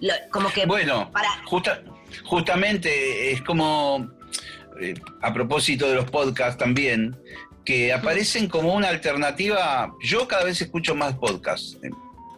[0.01, 1.83] Lo- como que Bueno, para, justa-
[2.25, 4.07] justamente es como,
[4.81, 7.15] eh, a propósito de los podcasts también,
[7.65, 9.93] que aparecen como una alternativa.
[10.01, 11.89] Yo cada vez escucho más podcasts, eh,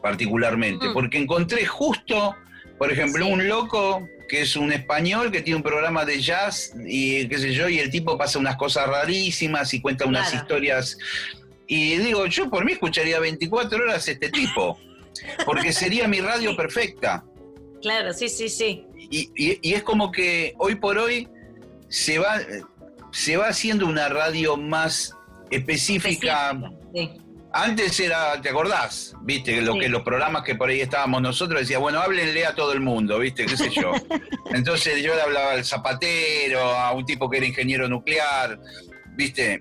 [0.01, 0.93] particularmente, Mm.
[0.93, 2.35] porque encontré justo,
[2.81, 3.31] por ejemplo, Sí.
[3.31, 7.53] un loco que es un español que tiene un programa de jazz y qué sé
[7.53, 10.41] yo, y el tipo pasa unas cosas rarísimas y cuenta unas Claro.
[10.41, 10.97] historias.
[11.67, 14.79] Y digo, yo por mí escucharía 24 horas este tipo,
[15.45, 17.23] porque sería mi radio perfecta.
[17.83, 18.83] claro, sí, sí, sí.
[19.11, 21.27] Y, y- y es como que hoy por hoy
[21.87, 22.39] se va,
[23.11, 25.13] se va haciendo una radio más
[25.51, 26.59] específica,
[26.95, 27.11] Sí.
[27.53, 29.13] Antes era, ¿te acordás?
[29.21, 32.71] Viste, lo que los programas que por ahí estábamos nosotros decía, bueno, háblenle a todo
[32.71, 33.45] el mundo, ¿viste?
[33.45, 33.91] ¿Qué sé yo?
[34.51, 38.57] Entonces yo le hablaba al zapatero, a un tipo que era ingeniero nuclear,
[39.15, 39.59] ¿viste?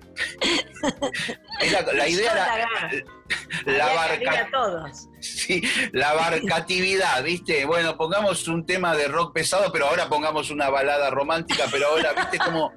[1.93, 3.05] la idea era
[3.65, 4.49] la barca,
[5.19, 7.65] sí, la barcatividad, ¿viste?
[7.65, 12.13] Bueno, pongamos un tema de rock pesado, pero ahora pongamos una balada romántica, pero ahora,
[12.13, 12.37] ¿viste?
[12.37, 12.71] Como,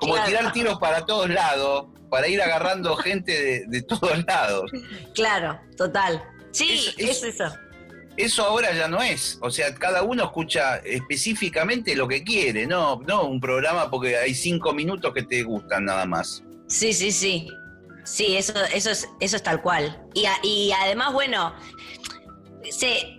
[0.00, 4.70] como tirar tiros para todos lados para ir agarrando gente de, todos lados.
[5.14, 6.22] Claro, total.
[6.50, 7.44] Sí, es, eso.
[8.16, 9.38] Eso ahora ya no es.
[9.42, 14.34] O sea, cada uno escucha específicamente lo que quiere, no, no un programa porque hay
[14.34, 16.42] cinco minutos que te gustan nada más.
[16.66, 17.48] Sí, sí, sí.
[18.04, 20.02] Sí, eso, eso, es, eso es tal cual.
[20.14, 21.54] Y, y además, bueno,
[22.70, 23.17] se,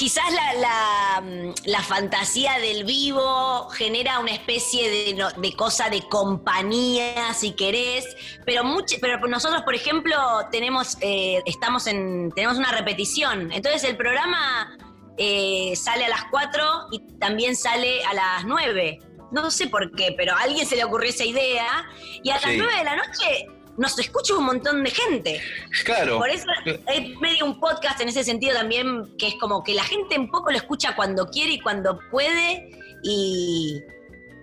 [0.00, 8.06] quizás mm, la, fantasía del vivo genera una especie de, cosa de compañía, si querés,
[8.46, 8.62] pero,
[8.98, 10.16] pero nosotros, por ejemplo,
[10.50, 13.52] tenemos, eh, estamos en, tenemos una repetición.
[13.52, 14.74] Entonces el programa
[15.18, 19.00] eh, sale a las 4 y también sale a las 9.
[19.32, 21.84] No sé por qué, pero a alguien se le ocurrió esa idea.
[22.22, 23.46] Y a las 9 de la noche
[23.80, 25.40] nos escucha un montón de gente.
[25.84, 26.18] Claro.
[26.18, 29.84] Por eso es medio un podcast en ese sentido también, que es como que la
[29.84, 32.70] gente un poco lo escucha cuando quiere y cuando puede,
[33.02, 33.82] y,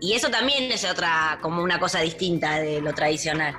[0.02, 3.56] eso también es otra, como una cosa distinta de lo tradicional.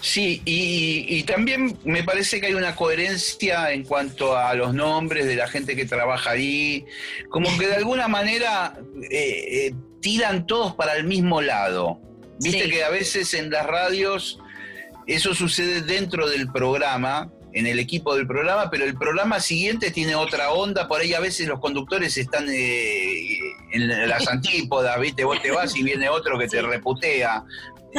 [0.00, 5.36] Sí, y, también me parece que hay una coherencia en cuanto a los nombres de
[5.36, 6.86] la gente que trabaja ahí,
[7.28, 8.74] como que de alguna manera
[9.10, 12.00] eh, eh, tiran todos para el mismo lado.
[12.40, 14.41] Viste que a veces en las radios
[15.06, 20.14] eso sucede dentro del programa, en el equipo del programa, pero el programa siguiente tiene
[20.14, 23.38] otra onda, por ahí a veces los conductores están eh,
[23.72, 25.24] en las antípodas, ¿viste?
[25.24, 27.44] Vos te vas y viene otro que te reputea.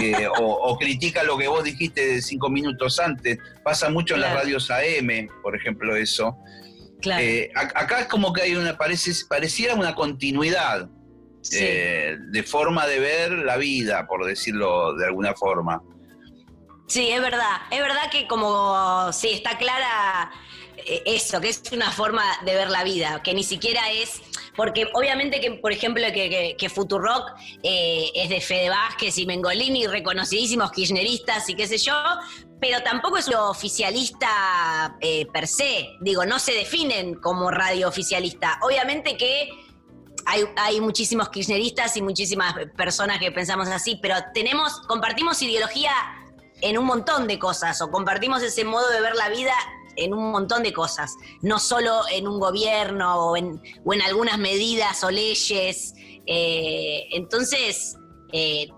[0.01, 3.37] Eh, o, critica lo que vos dijiste cinco minutos antes.
[3.63, 6.35] Pasa mucho en las radios AM, por ejemplo, eso.
[7.19, 10.89] Eh, acá es como que hay una, parece, pareciera una continuidad
[11.51, 15.83] de forma de ver la vida, por decirlo de alguna forma.
[16.93, 17.57] Sí, es verdad.
[17.71, 20.31] Es verdad que como, sí, está clara
[20.77, 24.21] eh, eso, que es una forma de ver la vida, que ni siquiera es,
[24.55, 27.31] porque obviamente que, por ejemplo, que, que, Futurock
[27.63, 31.95] eh, es de Fede Vázquez y Mengolini, reconocidísimos kirchneristas y qué sé yo,
[32.61, 38.59] pero tampoco es lo oficialista eh, per se, digo, no se definen como radio oficialista.
[38.61, 39.49] Obviamente que
[40.27, 45.91] hay, hay, muchísimos kirchneristas y muchísimas personas que pensamos así, pero tenemos, compartimos ideología
[46.61, 49.53] en un montón de cosas o compartimos ese modo de ver la vida
[49.95, 54.37] en un montón de cosas, no solo en un gobierno o en, o en algunas
[54.37, 55.93] medidas o leyes.
[56.25, 57.97] Eh, entonces,
[58.31, 58.69] eh,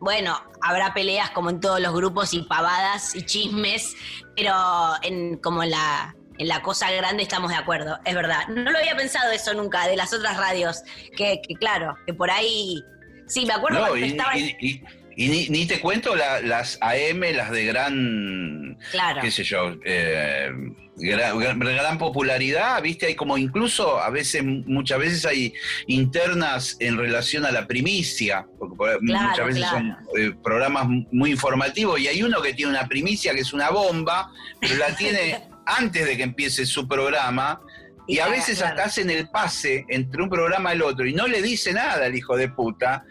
[0.00, 3.94] bueno, habrá peleas como en todos los grupos y pavadas y chismes,
[4.36, 4.54] pero
[5.02, 8.46] en, como en la, en la cosa grande estamos de acuerdo, es verdad.
[8.48, 10.82] No lo había pensado eso nunca de las otras radios,
[11.16, 12.80] que, claro, que por ahí...
[13.26, 14.38] Sí, me acuerdo cuando estaba...
[14.38, 14.82] Y
[15.26, 18.78] ni, te cuento las AM, las de gran,
[19.20, 20.48] qué sé yo, eh,
[20.96, 23.06] gran, popularidad, ¿viste?
[23.06, 25.52] Hay como incluso a veces, muchas veces hay
[25.88, 32.06] internas en relación a la primicia, porque muchas veces son eh, programas muy informativos y
[32.06, 36.16] hay uno que tiene una primicia que es una bomba, pero la tiene antes de
[36.16, 37.60] que empiece su programa.
[38.06, 41.26] Y, a veces hasta hacen el pase entre un programa y el otro y no
[41.26, 43.04] le dice nada al hijo de puta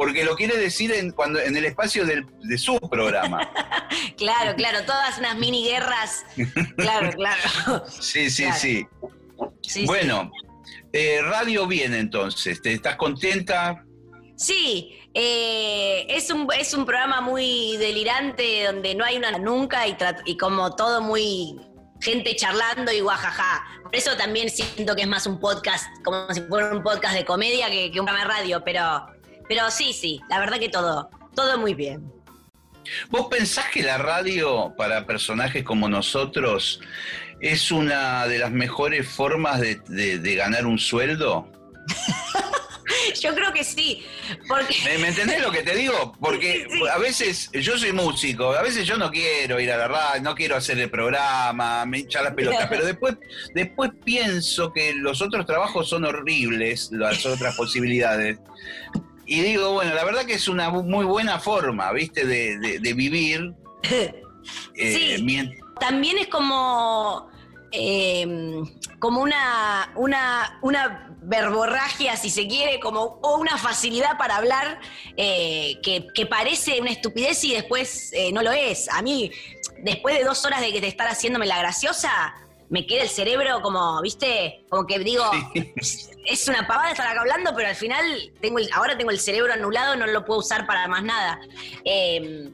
[0.00, 3.52] porque lo quiere decir en, cuando, en el espacio de su programa.
[4.16, 6.24] claro, claro, todas unas mini guerras.
[6.78, 7.84] Claro, claro.
[7.86, 9.84] Sí, sí, sí.
[9.84, 10.32] Bueno,
[10.90, 13.84] eh, radio bien entonces, ¿te estás contenta?
[14.36, 19.98] Sí, eh, es, un, es un programa muy delirante donde no hay una nunca y,
[20.24, 21.60] y como todo muy
[22.00, 23.66] gente charlando y guajaja.
[23.82, 27.26] Por eso también siento que es más un podcast, como si fuera un podcast de
[27.26, 29.19] comedia que, que un programa de radio, pero
[29.50, 32.08] pero sí, sí, la verdad que todo, todo muy bien.
[33.08, 36.80] ¿Vos pensás que la radio para personajes como nosotros
[37.40, 41.50] es una de las mejores formas de, ganar un sueldo?
[43.20, 44.06] yo creo que sí.
[44.46, 44.76] Porque...
[45.00, 46.16] ¿Me, entendés lo que te digo?
[46.20, 50.22] Porque a veces yo soy músico, a veces yo no quiero ir a la radio,
[50.22, 53.16] no quiero hacer el programa, me hincha la pelota, pero después,
[53.52, 58.38] después pienso que los otros trabajos son horribles, las otras posibilidades.
[59.30, 62.26] Y digo, bueno, la verdad que es una muy buena forma, ¿viste?
[62.26, 63.54] De, vivir.
[63.84, 64.10] sí.
[64.74, 67.30] Eh, también es como.
[67.70, 68.66] Em,
[68.98, 74.80] como una, una, una verborragia, si se quiere, como o una facilidad para hablar
[75.16, 78.88] eh, que, que parece una estupidez y después eh, no lo es.
[78.88, 79.30] A mí,
[79.84, 82.34] después de dos horas de, de estar haciéndome la graciosa,
[82.70, 84.64] me queda el cerebro como, ¿viste?
[84.70, 85.24] Como que digo,
[86.26, 89.52] es una pavada estar acá hablando, pero al final tengo el- ahora tengo el cerebro
[89.52, 91.40] anulado, no lo puedo usar para más nada.
[91.84, 92.48] Eh,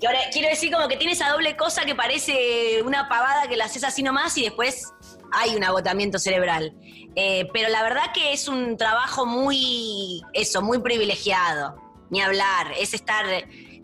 [0.00, 3.56] que ahora quiero decir como que tiene esa doble cosa que parece una pavada que
[3.56, 4.92] la haces así nomás y después
[5.32, 6.74] hay un agotamiento cerebral.
[7.14, 11.76] Eh, pero la verdad que es un trabajo muy, eso, muy privilegiado.
[12.10, 13.24] Ni hablar, es estar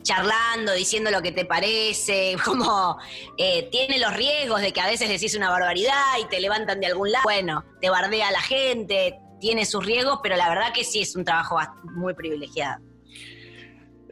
[0.03, 2.99] charlando, diciendo lo que te parece, como
[3.39, 6.87] eh, tiene los riesgos de que a veces decís una barbaridad y te levantan de
[6.87, 7.25] algún lado.
[7.25, 11.25] Bueno, te bardea la gente, tiene sus riesgos, pero la verdad que sí es un
[11.25, 11.59] trabajo
[11.95, 12.83] muy privilegiado.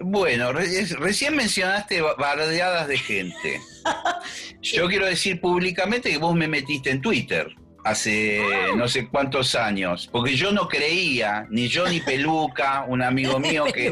[0.03, 3.61] Bueno, re- recién mencionaste ba- bardeadas de gente.
[4.62, 7.49] Yo quiero decir públicamente que vos me metiste en Twitter
[7.84, 8.43] hace
[8.76, 13.64] no sé cuántos años, porque yo no creía, ni yo ni Peluca, un amigo mío
[13.72, 13.91] que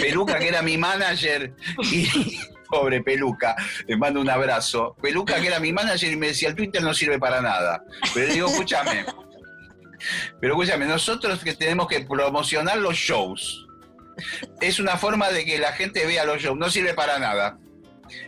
[0.00, 0.38] Peluca.
[0.38, 4.96] Que era mi manager y pobre Peluca, le mando un abrazo.
[5.00, 7.82] Peluca que era mi manager y me decía, el Twitter no sirve para nada.
[8.14, 9.04] Pero le digo, escúchame,
[10.40, 13.66] pero escúchame, nosotros que tenemos que promocionar los shows.
[14.60, 17.58] Es una forma de que la gente vea los shows, no sirve para nada.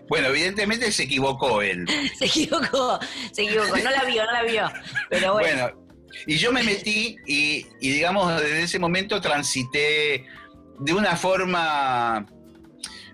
[0.08, 1.86] Bueno, evidentemente se equivocó él.
[2.18, 2.98] Se equivocó,
[3.32, 3.76] se equivocó.
[3.76, 4.70] No la vio, no la vio.
[5.08, 5.62] Pero bueno.
[5.62, 5.90] Bueno,
[6.26, 10.26] y yo me metí y, y, digamos, desde ese momento transité
[10.80, 12.26] de una forma.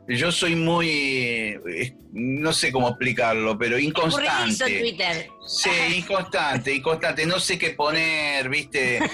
[0.09, 0.89] Yo soy muy.
[0.89, 4.79] eh, No sé cómo explicarlo, pero en inconstante.
[4.81, 5.29] Twitter.
[5.47, 7.27] Sí, inconstante, inconstante.
[7.27, 9.01] No sé qué poner, ¿viste?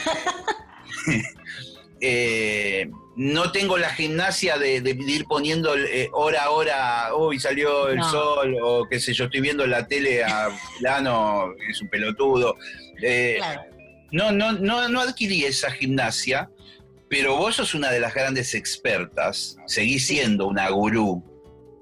[2.04, 7.88] Eh, no tengo la gimnasia de, de ir poniendo eh, hora a hora, hoy salió
[7.90, 8.10] el No.
[8.10, 12.56] sol, o qué sé yo, estoy viendo en la tele a fulano, es un pelotudo.
[13.00, 13.62] Eh, Claro.
[14.10, 16.48] no, no, no, no adquirí esa gimnasia,
[17.12, 21.22] pero vos sos una de las grandes expertas, seguís siendo una gurú,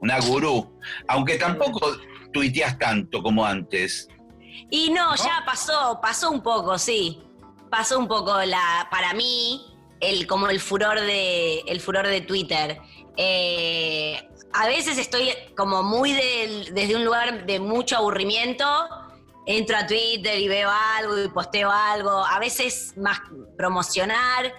[0.00, 0.76] una gurú,
[1.06, 1.96] aunque tampoco
[2.32, 4.08] tuiteás tanto como antes.
[4.70, 7.22] Y no, ya pasó, pasó un poco, sí.
[7.70, 9.64] Pasó un poco la, para mí,
[10.00, 12.80] el, como el furor de, el furor de Twitter.
[13.16, 14.20] Eh,
[14.52, 18.66] a veces estoy como muy del- desde un lugar de mucho aburrimiento.
[19.46, 20.68] Entro a Twitter y veo
[20.98, 22.10] algo y posteo algo.
[22.10, 23.20] A veces más
[23.56, 24.52] promocionar.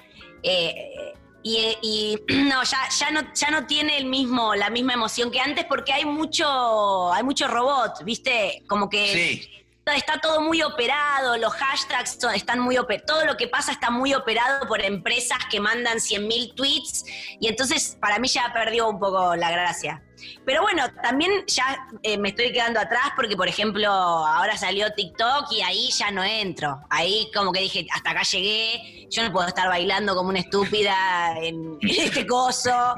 [0.44, 1.14] Eh,
[1.44, 5.40] y, y no, ya, ya no, ya no tiene el mismo, la misma emoción que
[5.40, 8.64] antes porque hay mucho, hay mucho robot, ¿viste?
[8.68, 9.50] Como que
[9.92, 13.90] está todo muy operado, los hashtags son- están muy operados, todo lo que pasa está
[13.90, 17.04] muy operado por empresas que mandan 100.000 tweets
[17.40, 20.04] y entonces para mí ya perdió un poco la gracia.
[20.46, 25.52] Pero bueno, también ya eh, me estoy quedando atrás porque, por ejemplo, ahora salió TikTok
[25.52, 26.80] y ahí ya no entro.
[26.92, 31.34] Ahí como que dije, hasta acá llegué, yo no puedo estar bailando como una estúpida
[31.42, 32.94] en, en este coso.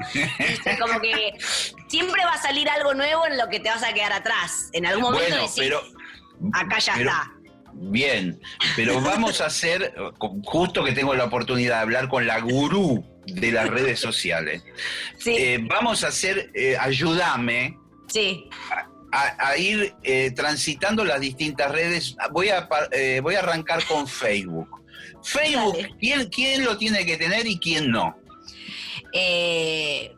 [0.78, 1.38] Como que
[1.88, 4.68] siempre va a salir algo nuevo en lo que te vas a quedar atrás.
[4.72, 5.82] En algún momento bueno, decís, pero
[6.52, 7.30] acá ya pero- está.
[7.76, 8.40] Bien,
[8.76, 9.92] pero vamos a hacer,
[10.44, 14.62] justo que tengo la oportunidad de hablar con la gurú de las redes sociales,
[15.18, 17.76] Sí, eh, vamos a hacer, eh, ayúdame
[18.06, 18.48] sí.
[19.10, 22.14] a, a ir eh, transitando las distintas redes.
[22.30, 22.68] Voy a,
[23.22, 24.68] voy a arrancar con Facebook.
[25.24, 25.94] Facebook, Dale.
[25.98, 28.16] ¿quién, ¿quién lo tiene que tener y quién no?
[29.12, 30.12] Eh,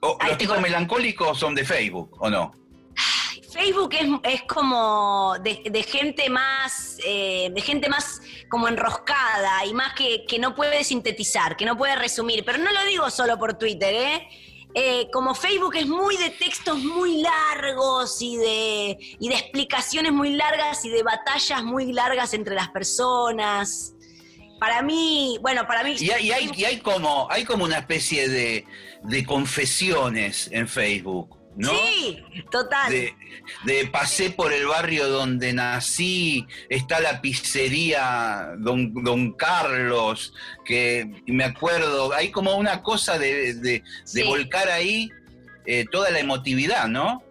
[0.00, 2.54] O, Ahí ¿Los melancólicos son de Facebook o no?
[3.52, 10.38] Facebook es, como de, gente más, eh, de gente más como enroscada y más que,
[10.38, 12.44] no puede sintetizar, que no puede resumir.
[12.44, 14.28] Pero no lo digo solo por Twitter, ¿eh?
[14.72, 18.90] Eh, como Facebook es muy de textos muy largos y de,
[19.20, 23.94] explicaciones muy largas y de batallas muy largas entre las personas.
[24.60, 25.96] Para mí, bueno, para mí...
[25.98, 31.70] Y hay, como, hay como una especie de confesiones en Facebook, ¿no?
[31.70, 32.90] Sí, total.
[32.90, 33.14] de,
[33.64, 40.32] de pasé por el barrio donde nací, está la pizzería Don, Don Carlos,
[40.64, 44.22] que me acuerdo, hay como una cosa de, de- de Sí.
[44.22, 45.10] volcar ahí
[45.66, 47.22] eh, toda la emotividad, ¿no?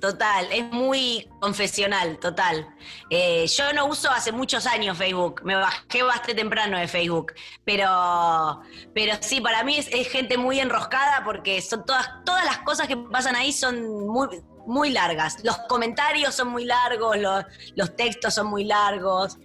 [0.00, 2.68] Total, es muy confesional, total.
[3.10, 7.32] Eh, yo no uso hace muchos años Facebook, me bajé bastante temprano de Facebook,
[7.64, 8.60] pero,
[8.94, 12.86] pero sí, para mí es, es gente muy enroscada porque son todas, todas las cosas
[12.86, 14.28] que pasan ahí son muy,
[14.68, 15.42] muy largas.
[15.42, 17.44] Los comentarios son muy largos, los,
[17.74, 19.36] los textos son muy largos.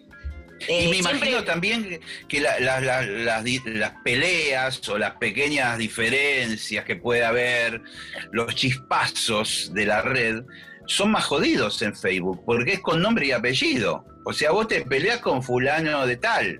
[0.67, 5.15] Eh, y me siempre- imagino también que- que la- la- la- las, peleas o las
[5.17, 7.81] pequeñas diferencias que puede haber,
[8.31, 10.43] los chispazos de la red,
[10.85, 14.05] son más jodidos en Facebook, porque es con nombre y apellido.
[14.25, 16.59] O sea, vos te peleas con fulano de tal.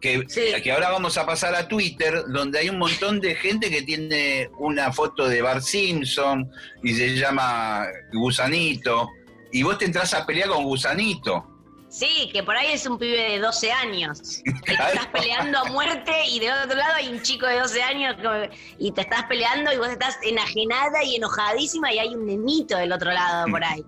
[0.00, 0.42] Que, Sí.
[0.62, 4.48] que ahora vamos a pasar a Twitter, donde hay un montón de gente que tiene
[4.58, 6.48] una foto de Bart Simpson
[6.82, 9.08] y se llama Gusanito.
[9.52, 11.55] Y vos te entras a pelear con Gusanito.
[11.98, 14.42] Sí, que por ahí es un pibe de 12 años.
[14.66, 18.16] Te estás peleando a muerte y del otro lado hay un chico de 12 años
[18.16, 22.76] que- y te estás peleando y vos estás enajenada y enojadísima y hay un nenito
[22.76, 23.82] del otro lado por ahí.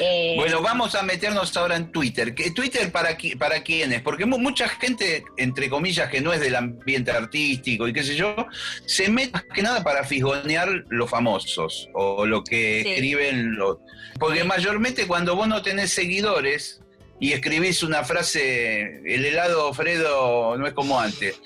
[0.00, 2.34] Eh, Bueno, vamos a meternos ahora en Twitter.
[2.34, 4.02] ¿Qué- ¿Twitter para, qui- para quiénes?
[4.02, 8.14] Porque mu- mucha gente, entre comillas, que no es del ambiente artístico y qué sé
[8.14, 8.36] yo,
[8.86, 12.90] se mete más que nada para fisgonear los famosos o lo que Sí.
[12.90, 13.78] escriben los...
[14.20, 16.80] Porque mayormente cuando vos no tenés seguidores
[17.20, 21.40] y escribís una frase, el helado Fredo no es como antes,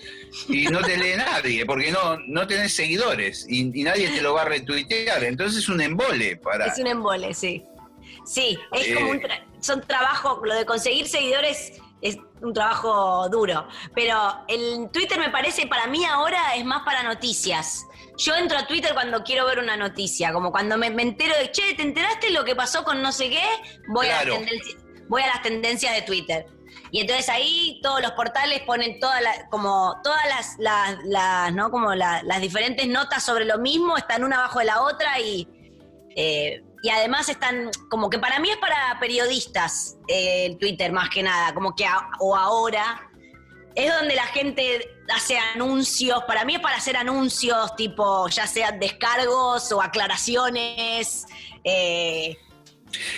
[0.48, 4.34] y no te lee nadie, porque no, no tenés seguidores y, y nadie te lo
[4.34, 5.24] va a retuitear.
[5.24, 6.66] Entonces es un embole para...
[6.66, 7.64] Es un embole, sí.
[8.26, 8.94] Sí, es Eh.
[8.94, 13.66] como un tra- son trabajos, lo de conseguir seguidores es un trabajo duro.
[13.94, 14.16] Pero
[14.48, 17.84] el Twitter me parece, para mí ahora es más para noticias.
[18.18, 21.50] Yo entro a Twitter cuando quiero ver una noticia, como cuando me, me entero de,
[21.50, 23.42] che, ¿te enteraste lo que pasó con no sé qué?
[23.88, 24.36] Voy, a, Claro.
[24.38, 24.76] tendenci-
[25.12, 26.46] voy a las tendencias de Twitter.
[26.90, 30.24] Y entonces ahí todos los portales ponen todas las, como todas
[30.58, 31.70] las, ¿no?
[31.70, 35.46] Como la- las diferentes notas sobre lo mismo, están una abajo de la otra y,
[36.16, 41.08] eh, y además están, como que para mí es para periodistas eh, el Twitter más
[41.10, 41.86] que nada, como que
[42.20, 43.08] o ahora
[43.74, 44.62] es donde la gente
[45.14, 51.24] hace anuncios, para mí es para hacer anuncios tipo ya sean descargos o aclaraciones.
[51.64, 52.36] eh,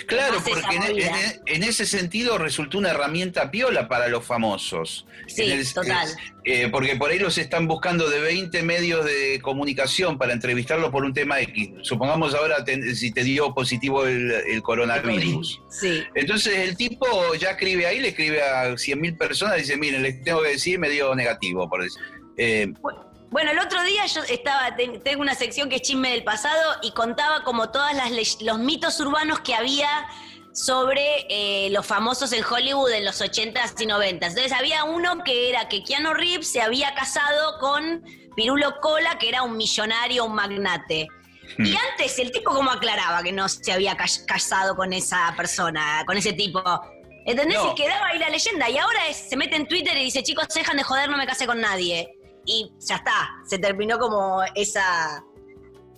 [0.07, 1.11] Claro, porque en, movida.
[1.23, 5.05] en- en ese sentido resultó una herramienta piola para los famosos.
[5.27, 6.07] Sí, el- total.
[6.43, 11.03] eh, porque por ahí los están buscando de 20 medios de comunicación para entrevistarlos por
[11.03, 11.71] un tema X.
[11.81, 15.59] Supongamos ahora te- si te dio positivo el, el coronavirus.
[15.69, 16.03] Sí.
[16.13, 20.21] Entonces el tipo ya escribe ahí, le escribe a 100.000 personas y dice, miren, les
[20.23, 22.01] tengo que decir, me dio negativo, por decir.
[22.37, 23.05] Eh, Bueno,
[23.51, 26.91] el otro día yo estaba, ten- tengo una sección que es chisme del pasado y
[26.91, 27.91] contaba como todos
[28.41, 29.89] los mitos urbanos que había
[30.53, 34.09] sobre eh, los famosos en Hollywood en los 80s y 90s.
[34.09, 38.03] Entonces había uno que era que Keanu Reeves se había casado con
[38.37, 41.07] Pirulo Cola, que era un millonario, un magnate.
[41.57, 41.65] Hmm.
[41.65, 46.03] Y antes el tipo como aclaraba que no se había ca- casado con esa persona,
[46.07, 46.61] con ese tipo.
[47.25, 47.57] ¿Entendés?
[47.57, 47.71] No.
[47.71, 48.69] Y quedaba ahí la leyenda.
[48.69, 51.25] Y ahora es- se mete en Twitter y dice, chicos, dejan de joder, no me
[51.27, 52.14] casé con nadie.
[52.45, 55.23] Y ya está, se terminó como esa,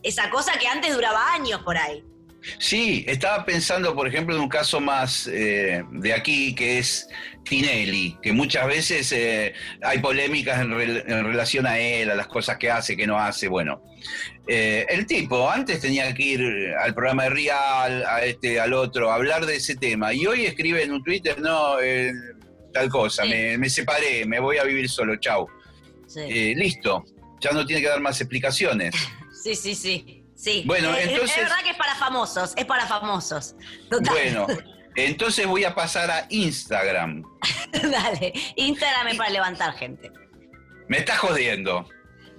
[0.03, 2.03] esa cosa que antes duraba años por ahí.
[2.59, 7.09] Sí, estaba pensando, por ejemplo, en un caso más eh, de aquí, que es
[7.43, 12.57] Tinelli, que muchas veces eh, hay polémicas en, en relación a él, a las cosas
[12.57, 13.49] que hace, que no hace.
[13.49, 13.83] Bueno,
[14.47, 19.11] eh, el tipo antes tenía que ir al programa de Real, a este, al otro,
[19.11, 22.13] a hablar de ese tema, y hoy escribe en un Twitter, no, eh,
[22.71, 23.29] tal cosa, Sí.
[23.29, 25.49] me, me separé, me voy a vivir solo, chau.
[26.07, 27.05] Sí, Eh, listo,
[27.39, 28.95] ya no tiene que dar más explicaciones.
[29.43, 29.75] sí, sí.
[29.75, 30.23] sí.
[30.35, 30.63] sí.
[30.65, 33.55] Bueno, Es- es- entonces- Es verdad que es para famosos, es para famosos.
[33.89, 34.13] Total.
[34.13, 34.47] Bueno,
[34.95, 37.23] entonces voy a pasar a Instagram.
[37.71, 40.11] Dale, Instagram es para levantar gente.
[40.87, 41.87] Me estás jodiendo.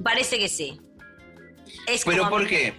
[0.03, 0.81] Parece que sí.
[1.87, 2.73] Es ¿Pero por qué?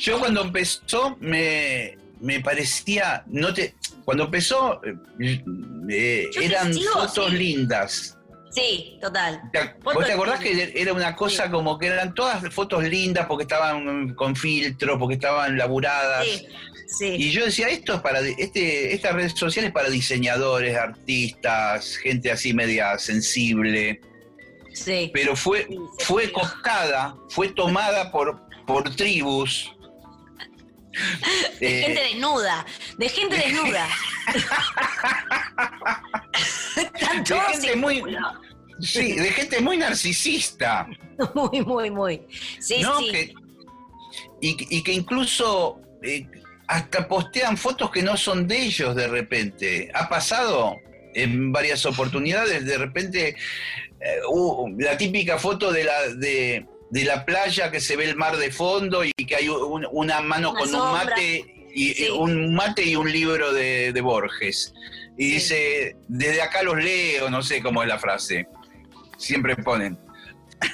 [0.00, 3.74] Yo cuando empezó me, me parecía, no te,
[4.04, 5.42] cuando empezó eh,
[5.90, 7.36] eh, eran sigo, fotos sí.
[7.36, 8.17] lindas.
[8.58, 9.40] Sí, total.
[9.52, 13.26] ¿Te- ¿Vos Fotos te acordás que era una cosa como que eran todas fotos lindas
[13.26, 16.24] porque estaban con filtro, porque estaban laburadas?
[16.26, 16.46] Sí,
[16.88, 17.06] sí.
[17.18, 22.30] Y yo decía, esto es para, este, esta red social es para diseñadores, artistas, gente
[22.32, 24.00] así media sensible.
[24.72, 25.10] sí.
[25.12, 25.68] pero fue,
[26.00, 26.40] fue pegó.
[26.40, 29.72] cooptada, fue tomada por, por tribus.
[31.60, 33.86] De Eh, gente desnuda, de gente desnuda.
[37.28, 38.02] De gente en muy.
[38.80, 40.86] Sí, de gente muy narcisista,
[41.34, 42.22] Muy, muy, muy.
[42.60, 42.98] Sí, ¿no?
[43.00, 43.10] sí.
[43.10, 43.34] Que-
[44.40, 46.26] y, y que incluso eh,
[46.68, 49.90] hasta postean fotos que no son de ellos de repente.
[49.94, 50.76] Ha pasado
[51.14, 53.28] en varias oportunidades, de repente,
[54.00, 58.14] eh, uh, la típica foto de la, de, de la playa que se ve el
[58.16, 62.08] mar de fondo y que hay un- una mano Una con un mate y Sí.
[62.10, 64.72] un mate y un libro de, de Borges.
[65.16, 65.32] Y Sí.
[65.34, 68.46] dice, desde acá los leo, no sé cómo es la frase.
[69.18, 69.98] Siempre ponen.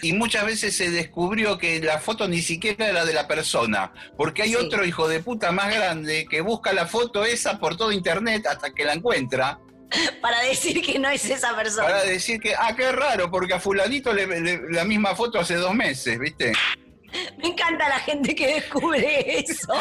[0.01, 4.43] Y muchas veces se descubrió que la foto ni siquiera era de la persona, porque
[4.43, 4.55] hay Sí.
[4.57, 8.73] otro hijo de puta más grande que busca la foto esa por todo internet hasta
[8.73, 9.59] que la encuentra,
[10.23, 11.85] Para decir que no es esa persona.
[11.87, 15.57] para decir que, ah, qué raro, porque a fulanito le, le- la misma foto hace
[15.57, 16.53] dos meses, ¿viste?
[17.39, 19.73] Me encanta la gente que descubre eso.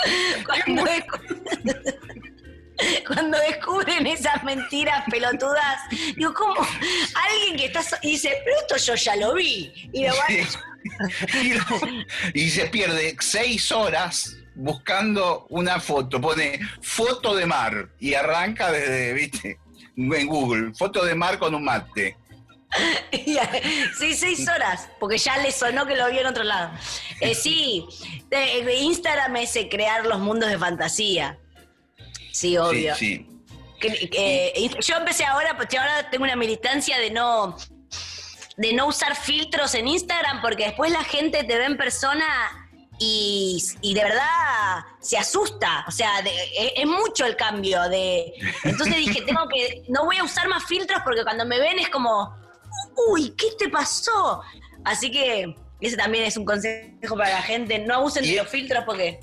[0.46, 2.29] Cuando descu-
[3.06, 5.80] cuando descubren esas mentiras pelotudas,
[6.16, 6.66] digo, ¿cómo?
[7.14, 9.72] Alguien que está y dice, pero esto yo ya lo vi.
[9.92, 10.14] Y lo
[11.42, 11.64] y, lo-
[12.34, 16.20] y se pierde seis horas buscando una foto.
[16.20, 19.58] Pone foto de mar y arranca desde, viste,
[19.96, 22.16] en Google, foto de mar con un mate.
[23.98, 26.70] Sí, seis horas, porque ya le sonó que lo vio en otro lado.
[27.20, 27.84] Eh, sí,
[28.30, 31.36] de Instagram es eh, crear los mundos de fantasía.
[32.32, 32.94] Sí, obvio.
[32.96, 33.26] Sí, sí.
[33.80, 37.56] Que- que- y yo empecé ahora, porque ahora tengo una militancia de no
[38.56, 42.26] de no usar filtros en Instagram, porque después la gente te ve en persona
[42.98, 45.84] y, y de verdad se asusta.
[45.88, 48.34] O sea, de- es, es mucho el cambio de.
[48.64, 49.84] Entonces dije, tengo que.
[49.88, 52.36] No voy a usar más filtros porque cuando me ven es como.
[53.08, 54.42] Uy, ¿qué te pasó?
[54.84, 57.78] Así que ese también es un consejo para la gente.
[57.78, 59.20] No abusen de los filtros porque.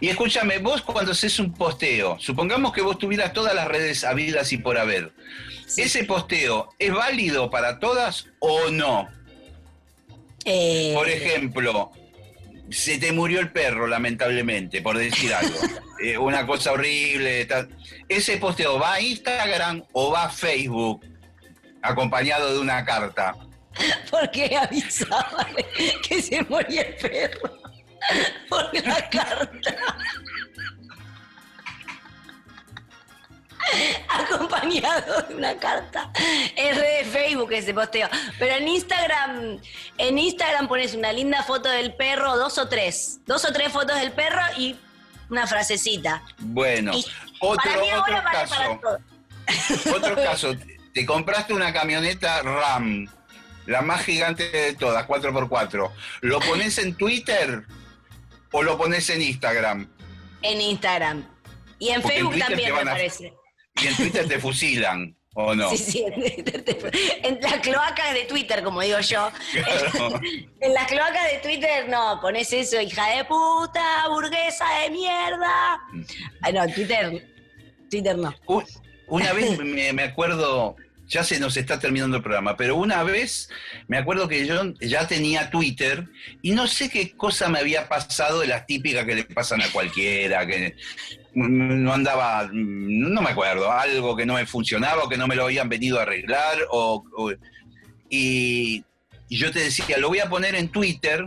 [0.00, 4.52] Y escúchame, vos cuando haces un posteo, supongamos que vos tuvieras todas las redes habidas
[4.52, 5.12] y por haber.
[5.66, 5.82] Sí.
[5.82, 9.08] ¿Ese posteo es válido para todas o no?
[10.44, 11.92] eh, Por ejemplo,
[12.70, 15.58] se te murió el perro, lamentablemente, por decir algo.
[16.02, 17.44] Eh, una cosa horrible.
[17.44, 17.68] tal.
[18.08, 21.04] ¿Ese posteo va a Instagram o va a Facebook
[21.82, 23.36] acompañado de una carta?
[24.10, 25.46] Porque avisaba
[26.08, 27.59] que se moría el perro.
[28.48, 29.76] Por la carta.
[34.08, 36.10] Acompañado de una carta.
[36.56, 38.08] Es de Facebook ese posteo.
[38.38, 39.58] Pero en Instagram,
[39.98, 43.20] en Instagram pones una linda foto del perro, dos o tres.
[43.26, 44.76] Dos o tres fotos del perro y
[45.28, 46.22] una frasecita.
[46.38, 47.04] Bueno, Y
[47.40, 48.54] otro, para mí otro ahora caso.
[48.56, 48.98] para todo.
[49.96, 50.54] Otro caso,
[50.92, 53.08] te compraste una camioneta RAM,
[53.66, 55.90] la más gigante de todas, 4x4.
[56.22, 57.64] ¿Lo pones en Twitter
[58.52, 59.88] o lo pones en Instagram?
[60.42, 61.24] En Instagram.
[61.78, 63.32] Y en Porque en Facebook también me a- parece.
[63.82, 65.70] Y en Twitter te fusilan, ¿o no?
[65.70, 66.04] Sí, sí,
[67.22, 69.30] en las cloacas de Twitter, como digo yo.
[69.52, 70.20] Claro.
[70.60, 75.80] En las cloacas de Twitter, no, pones eso, hija de puta, burguesa de mierda.
[76.42, 77.26] Ay, no, Twitter,
[77.90, 78.34] Twitter no.
[79.06, 80.76] Una vez me, me acuerdo,
[81.10, 83.50] ya se nos está terminando el programa, pero una vez
[83.88, 86.08] me acuerdo que yo ya tenía Twitter
[86.40, 89.70] y no sé qué cosa me había pasado de las típicas que le pasan a
[89.72, 90.76] cualquiera, que
[91.34, 95.44] no andaba, no me acuerdo, algo que no me funcionaba o que no me lo
[95.44, 97.04] habían venido a arreglar o,
[98.08, 98.84] y
[99.28, 101.26] yo te decía, lo voy a poner en Twitter,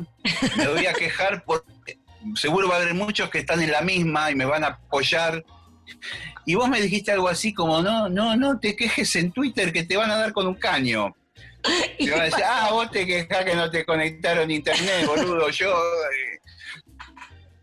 [0.57, 1.99] me voy a quejar porque
[2.35, 5.43] seguro va a haber muchos que están en la misma y me van a apoyar.
[6.45, 9.83] Y vos me dijiste algo así como, no, no, no te quejes en Twitter que
[9.83, 11.15] te van a dar con un caño.
[11.97, 15.49] ¿Y van a decir, ah, vos te quejás que no te conectaron a internet, boludo.
[15.49, 16.33] Yo, eh,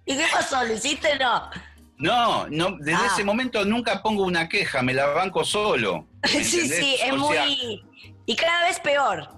[0.06, 0.64] ¿Y qué pasó?
[0.64, 1.50] ¿Lo hiciste no?
[1.98, 3.10] no, no, desde Ah.
[3.12, 6.08] ese momento nunca pongo una queja, me la banco solo.
[6.22, 7.84] ¿me Sí, sí, es O sea, muy...
[8.26, 9.28] Y cada vez peor.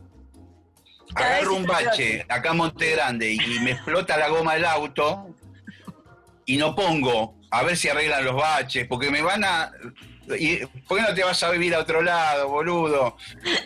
[1.14, 1.84] Cada vez agarro un peor.
[1.84, 5.34] bache acá en Monte Grande y me explota la goma del auto
[6.46, 9.70] y no pongo a ver si arreglan los baches, porque me van a...
[10.38, 13.16] y- ¿Por qué no te vas a vivir a otro lado, boludo?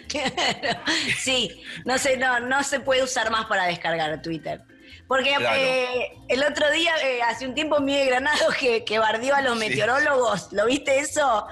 [1.19, 4.61] sí, no sé, no, no se puede usar más para descargar Twitter.
[5.07, 5.57] Porque Claro.
[5.57, 9.57] eh, el otro día, eh, hace un tiempo, Miguel Granado que, que bardeó a los
[9.59, 9.69] Sí.
[9.69, 10.53] meteorólogos.
[10.53, 11.47] ¿Lo viste eso?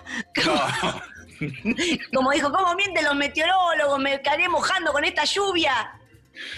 [0.45, 1.03] No.
[2.12, 4.01] Como dijo, ¿cómo mienten los meteorólogos?
[4.01, 5.93] ¿Me estaré mojando con esta lluvia?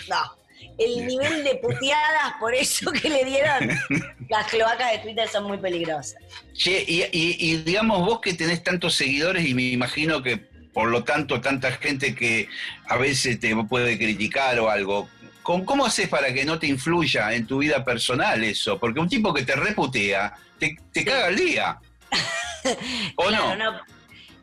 [0.08, 0.36] No.
[0.78, 3.70] El nivel de puteadas por eso que le dieron
[4.28, 6.16] las cloacas de Twitter son muy peligrosas.
[6.54, 10.36] Che, y, y- y digamos vos que tenés tantos seguidores y me imagino que
[10.72, 12.48] por lo tanto tanta gente que
[12.88, 15.08] a veces te puede criticar o algo,
[15.42, 18.78] ¿cómo, cómo haces para que no te influya en tu vida personal eso?
[18.78, 21.78] Porque un tipo que te reputea, te, te caga el día.
[23.16, 23.80] ¿O Claro, no?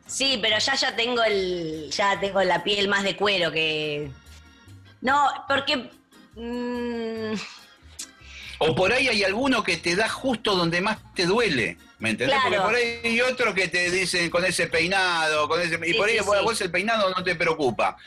[0.08, 4.10] Sí, pero ya ya tengo el ya tengo la piel más de cuero que
[5.02, 5.90] no, porque
[6.36, 7.34] mm,
[8.60, 11.78] O por ahí hay alguno que te da justo donde más te duele.
[12.00, 12.38] ¿Me entendés?
[12.42, 12.64] Claro.
[12.64, 15.98] Porque por ahí hay otros que te dicen con ese peinado, con ese, y Sí,
[15.98, 16.44] por ahí sí, vos, sí.
[16.44, 17.98] vos el peinado no te preocupa.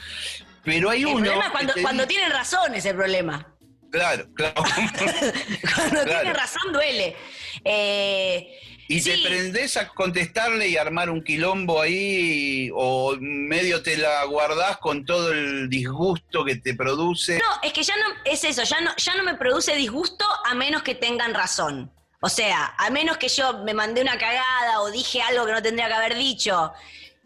[0.64, 1.16] Pero hay el uno.
[1.18, 3.53] problema es cuando, cuando dice- tienen razón es el problema.
[3.91, 4.55] Claro, claro.
[4.62, 6.05] Cuando Claro.
[6.05, 7.16] tienen razón duele.
[7.64, 13.97] Eh, Y sí, te prendés a contestarle y armar un quilombo ahí, o medio te
[13.97, 17.39] la guardás con todo el disgusto que te produce.
[17.39, 20.55] No, es que ya no, es eso, ya no, ya no me produce disgusto a
[20.55, 21.91] menos que tengan razón.
[22.20, 25.62] O sea, a menos que yo me mandé una cagada o dije algo que no
[25.62, 26.72] tendría que haber dicho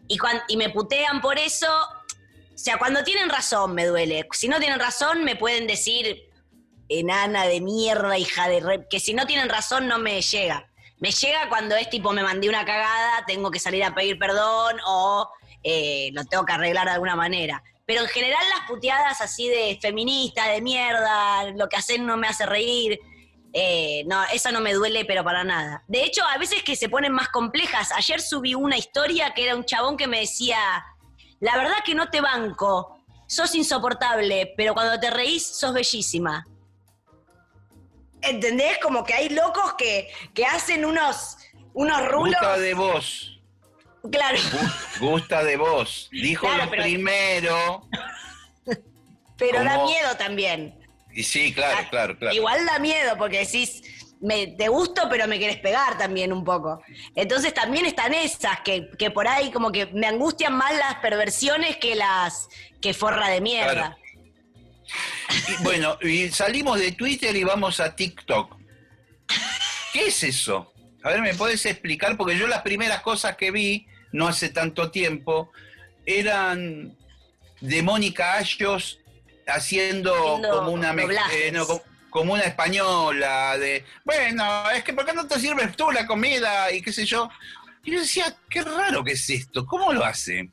[0.07, 1.67] y, cuan- y me putean por eso.
[2.53, 4.27] O sea, cuando tienen razón me duele.
[4.33, 6.23] Si no tienen razón me pueden decir
[6.89, 8.87] enana de mierda, hija de re...
[8.89, 10.69] Que si no tienen razón no me llega.
[11.01, 14.77] Me llega cuando es tipo, me mandé una cagada, tengo que salir a pedir perdón
[14.85, 15.27] o
[15.63, 17.63] eh, lo tengo que arreglar de alguna manera.
[17.87, 22.27] Pero en general las puteadas así de feminista, de mierda, lo que hacen no me
[22.27, 22.99] hace reír,
[23.51, 25.83] eh, no, eso no me duele, pero para nada.
[25.87, 27.91] De hecho, a veces que se ponen más complejas.
[27.93, 30.85] Ayer subí una historia que era un chabón que me decía,
[31.39, 36.45] la verdad que no te banco, sos insoportable, pero cuando te reís sos bellísima.
[38.21, 38.77] ¿Entendés?
[38.79, 41.37] Como que hay locos que, que hacen unos,
[41.73, 42.35] unos rulos.
[42.39, 43.41] Gusta de vos.
[44.11, 44.37] Claro.
[44.37, 46.09] Gu- Gusta de vos.
[46.11, 47.87] Dijo Claro, lo pero- primero.
[49.37, 50.77] Pero da miedo también.
[51.13, 52.31] Y sí, claro, claro, claro.
[52.31, 53.81] Ah, Igual da miedo porque decís,
[54.21, 56.81] me, te gusto, pero me querés pegar también un poco.
[57.15, 61.77] Entonces también están esas que, que por ahí como que me angustian más las perversiones
[61.77, 62.49] que las
[62.79, 63.71] que forra de mierda.
[63.73, 63.95] Claro.
[65.47, 68.57] Y bueno, y salimos de Twitter y vamos a TikTok.
[69.93, 70.73] ¿Qué es eso?
[71.03, 72.17] A ver, ¿me puedes explicar?
[72.17, 75.51] Porque yo las primeras cosas que vi, no hace tanto tiempo,
[76.05, 76.95] eran
[77.59, 78.99] de Mónica Ayos
[79.47, 80.13] haciendo
[80.49, 80.93] como una
[81.33, 81.65] eh, no,
[82.09, 86.71] como una española de bueno, es que ¿por qué no te sirves tú la comida?
[86.71, 87.29] y qué sé yo.
[87.83, 90.49] Y yo decía, qué raro que es esto, ¿cómo lo hace?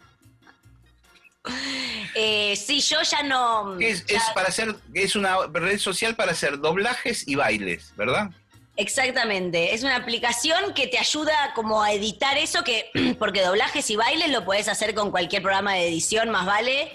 [2.15, 3.79] Eh, sí, yo ya no.
[3.79, 8.31] Es, ya- es para hacer, es una red social para hacer doblajes y bailes, ¿verdad?
[8.77, 13.97] Exactamente, es una aplicación que te ayuda como a editar eso, que porque doblajes y
[13.97, 16.91] bailes lo puedes hacer con cualquier programa de edición, más vale,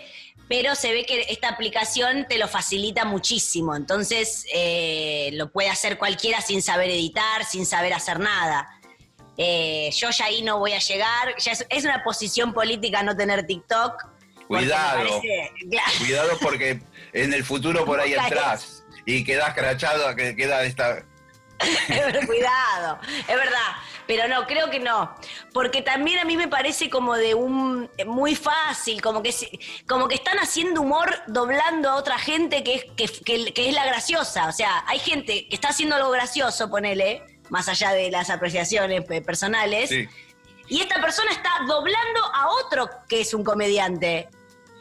[0.50, 5.98] pero se ve que esta aplicación te lo facilita muchísimo, entonces eh, lo puede hacer
[5.98, 8.68] cualquiera sin saber editar, sin saber hacer nada.
[9.38, 13.16] Eh, yo ya ahí no voy a llegar, ya es, es una posición política no
[13.16, 14.13] tener TikTok.
[14.48, 15.22] Cuidado.
[16.00, 16.82] Cuidado porque
[17.14, 21.04] en el futuro por ahí entras y quedas crachado, que queda esta...
[22.26, 23.72] Cuidado, es verdad.
[24.06, 25.16] Pero no, creo que no.
[25.54, 27.90] Porque también a mí me parece como de un.
[28.06, 29.34] muy fácil, como que,
[29.88, 33.74] como que están haciendo humor doblando a otra gente que es, que, que- que es
[33.74, 34.48] la graciosa.
[34.48, 39.04] O sea, hay gente que está haciendo algo gracioso, ponele, más allá de las apreciaciones
[39.26, 39.90] personales.
[39.90, 40.08] Sí.
[40.68, 44.30] Y esta persona está doblando a otro que es un comediante.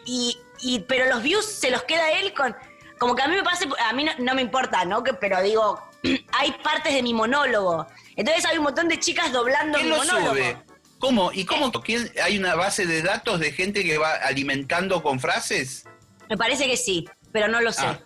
[0.04, 2.54] Y, y- pero los views se los queda él con.
[2.98, 5.02] Como que a mí me parece, a mí no, no me importa, ¿no?
[5.02, 5.82] Que, pero digo,
[6.32, 7.86] hay partes de mi monólogo.
[8.16, 10.30] Entonces hay un montón de chicas doblando ¿Quién mi lo monólogo.
[10.34, 10.56] sube?
[10.98, 11.32] ¿Cómo?
[11.32, 11.72] ¿Y cómo?
[11.72, 15.84] ¿Quién- ¿Hay una base de datos de gente que va alimentando con frases?
[16.28, 17.84] Me parece que sí, pero no lo sé.
[17.84, 17.98] Ah.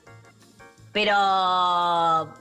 [0.93, 1.15] Pero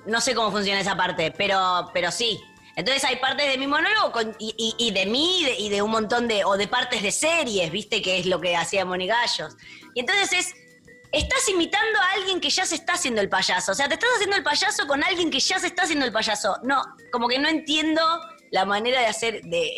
[0.06, 2.40] no sé cómo funciona esa parte, pero, pero sí.
[2.76, 5.70] Entonces hay partes de mi monólogo con- y, y- y de mí y de, y
[5.70, 8.84] de un montón de, o de partes de series, viste, que es lo que hacía
[8.86, 9.56] Monigallos.
[9.94, 10.54] Y entonces es,
[11.12, 13.72] estás imitando a alguien que ya se está haciendo el payaso.
[13.72, 16.12] O sea, te estás haciendo el payaso con alguien que ya se está haciendo el
[16.12, 16.58] payaso.
[16.64, 18.02] No, como que no entiendo
[18.52, 19.72] la manera de hacer, de,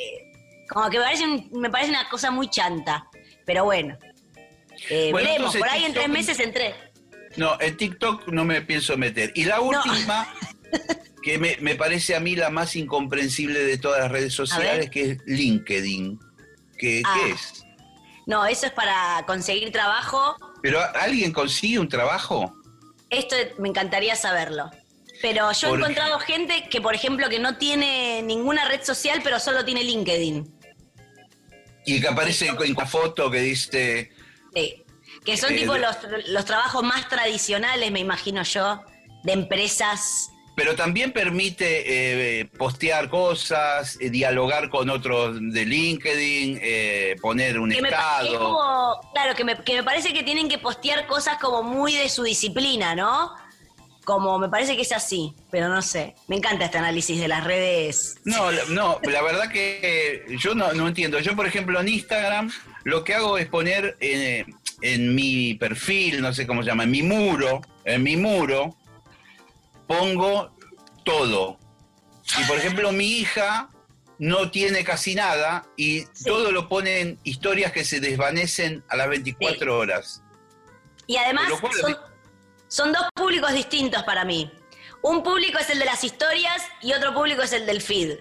[0.69, 3.07] como que me parece, un- me parece una cosa muy chanta.
[3.45, 3.95] Pero bueno.
[4.89, 6.75] Eh, Bueno, veremos, por ahí en tres meses entré.
[7.35, 9.31] No, en TikTok no me pienso meter.
[9.35, 10.33] Y la última,
[11.28, 15.11] que me, me parece a mí la más incomprensible de todas las redes sociales, que
[15.11, 16.17] es LinkedIn.
[16.78, 17.15] ¿Qué, Ah.
[17.21, 17.65] qué es?
[18.25, 20.38] No, eso es para conseguir trabajo.
[20.61, 22.53] ¿Pero alguien consigue un trabajo?
[23.09, 24.71] Esto me encantaría saberlo.
[25.21, 29.38] Pero yo he encontrado gente que, por ejemplo, que no tiene ninguna red social, pero
[29.39, 30.53] solo tiene LinkedIn.
[31.86, 34.11] Y que aparece en una foto que dice...
[34.55, 34.84] Sí.
[35.25, 35.97] Que son Eh, tipo los,
[36.28, 38.82] los trabajos más tradicionales, me imagino yo,
[39.23, 40.30] de empresas.
[40.57, 47.69] Pero también permite eh, postear cosas, eh, dialogar con otros de LinkedIn, eh, poner un
[47.69, 48.39] Que me, estado.
[48.39, 52.09] como, claro, que me, que me parece que tienen que postear cosas como muy de
[52.09, 53.35] su disciplina, ¿no?
[54.03, 56.15] Como me parece que es así, pero no sé.
[56.27, 58.15] Me encanta este análisis de las redes.
[58.25, 61.19] No, no, la verdad que eh, yo no, no entiendo.
[61.19, 62.51] Yo, por ejemplo, en Instagram
[62.83, 67.03] lo que hago es poner en mi perfil, no sé cómo se llama, en mi
[67.03, 68.75] muro, en mi muro,
[69.88, 70.55] pongo
[71.03, 71.57] todo.
[72.39, 73.69] Y, por ejemplo, mi hija
[74.19, 79.09] no tiene casi nada y todo lo pone en historias que se desvanecen a las
[79.09, 80.21] 24 horas.
[81.05, 81.45] Y además
[82.67, 84.51] son dos públicos distintos para mí.
[85.01, 88.19] Un público es el de las historias y otro público es el del feed,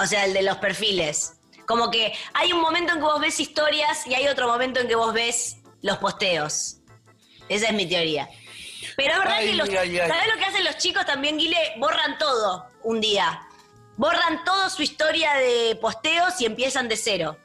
[0.00, 1.34] o sea, el de los perfiles.
[1.66, 4.88] Como que hay un momento en que vos ves historias y hay otro momento en
[4.88, 6.78] que vos ves los posteos.
[7.48, 8.28] Esa es mi teoría.
[8.96, 10.08] Pero es verdad Ay, que los, ay, ay.
[10.08, 11.56] ¿sabés lo que hacen los chicos también, Guile?
[11.78, 13.40] Borran todo un día.
[13.96, 17.38] Borran todo su historia de posteos y empiezan de cero.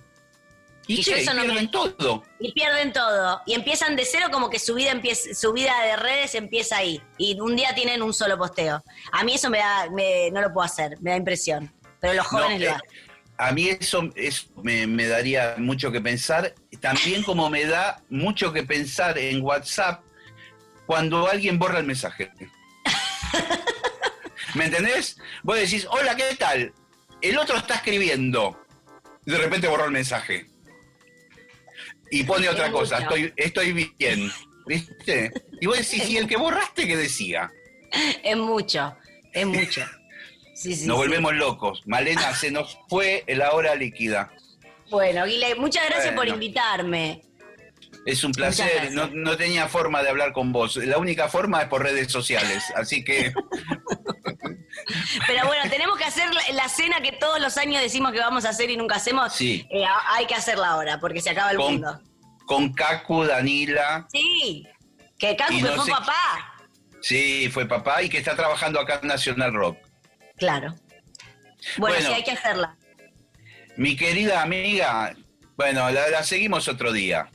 [0.87, 2.23] Y Y yo che, eso no pierden me- todo.
[2.39, 3.41] Y pierden todo.
[3.45, 6.99] Y empiezan de cero como que su vida, empieza, su vida de redes empieza ahí.
[7.19, 8.83] Y un día tienen un solo posteo.
[9.11, 11.71] A mí eso me da, me- no lo puedo hacer, me da impresión.
[11.99, 12.89] pero los jóvenes No, lo eh, hacen.
[13.37, 18.51] A mí eso, eso me, me daría mucho que pensar, también como me da mucho
[18.51, 20.01] que pensar en WhatsApp
[20.89, 22.31] cuando alguien borra el mensaje.
[24.55, 25.17] ¿Me entendés?
[25.43, 26.73] Vos decís, hola, ¿qué tal?
[27.21, 28.59] El otro está escribiendo.
[29.23, 30.47] De repente borró el mensaje.
[32.09, 34.31] Y pone otra cosa, estoy, estoy bien.
[34.65, 35.31] ¿Viste?
[35.61, 37.51] Y vos decís, ¿y el que borraste qué decía?
[38.23, 38.97] Es mucho,
[39.31, 39.85] es mucho.
[40.55, 41.03] Sí, sí, Nos sí.
[41.03, 41.83] volvemos locos.
[41.85, 44.33] Malena, se nos fue la hora líquida.
[44.89, 47.28] Bueno, Guile, muchas gracias por invitarme.
[48.05, 48.91] Es un placer.
[48.91, 50.77] No, no tenía forma de hablar con vos.
[50.77, 52.63] La única forma es por redes sociales.
[52.75, 53.33] Así que
[55.27, 58.49] Pero bueno, tenemos que hacer la, cena que todos los años decimos que vamos a
[58.49, 59.33] hacer y nunca hacemos.
[59.33, 59.67] Sí.
[59.69, 62.01] Eh, hay que hacerla ahora, porque se acaba el Con- mundo.
[62.45, 64.65] con Cacu, Danila, Sí,
[65.17, 66.55] que Cacu Y que no fue sé- papá.
[67.01, 69.77] sí, fue papá y que está trabajando acá en Nacional Rock.
[70.37, 70.73] Claro.
[71.77, 72.07] Bueno, Bueno.
[72.07, 72.75] sí, hay que hacerla.
[73.75, 75.13] Mi querida amiga,
[75.57, 77.29] bueno, la, la seguimos otro día.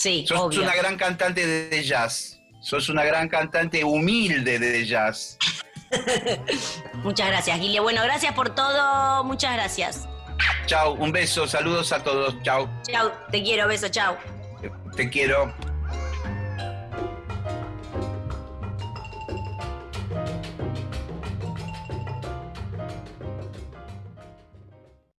[0.00, 0.62] Sí, Sos obvio.
[0.62, 2.40] una gran cantante de jazz.
[2.62, 5.36] Sos una gran cantante humilde de jazz.
[7.02, 7.80] Muchas gracias, Guille.
[7.80, 9.22] Bueno, gracias por todo.
[9.24, 10.08] Muchas gracias.
[10.64, 12.34] Chao, un beso, saludos a todos.
[12.42, 14.16] Chao, Chau, te quiero, beso, chau.
[14.96, 15.54] te quiero.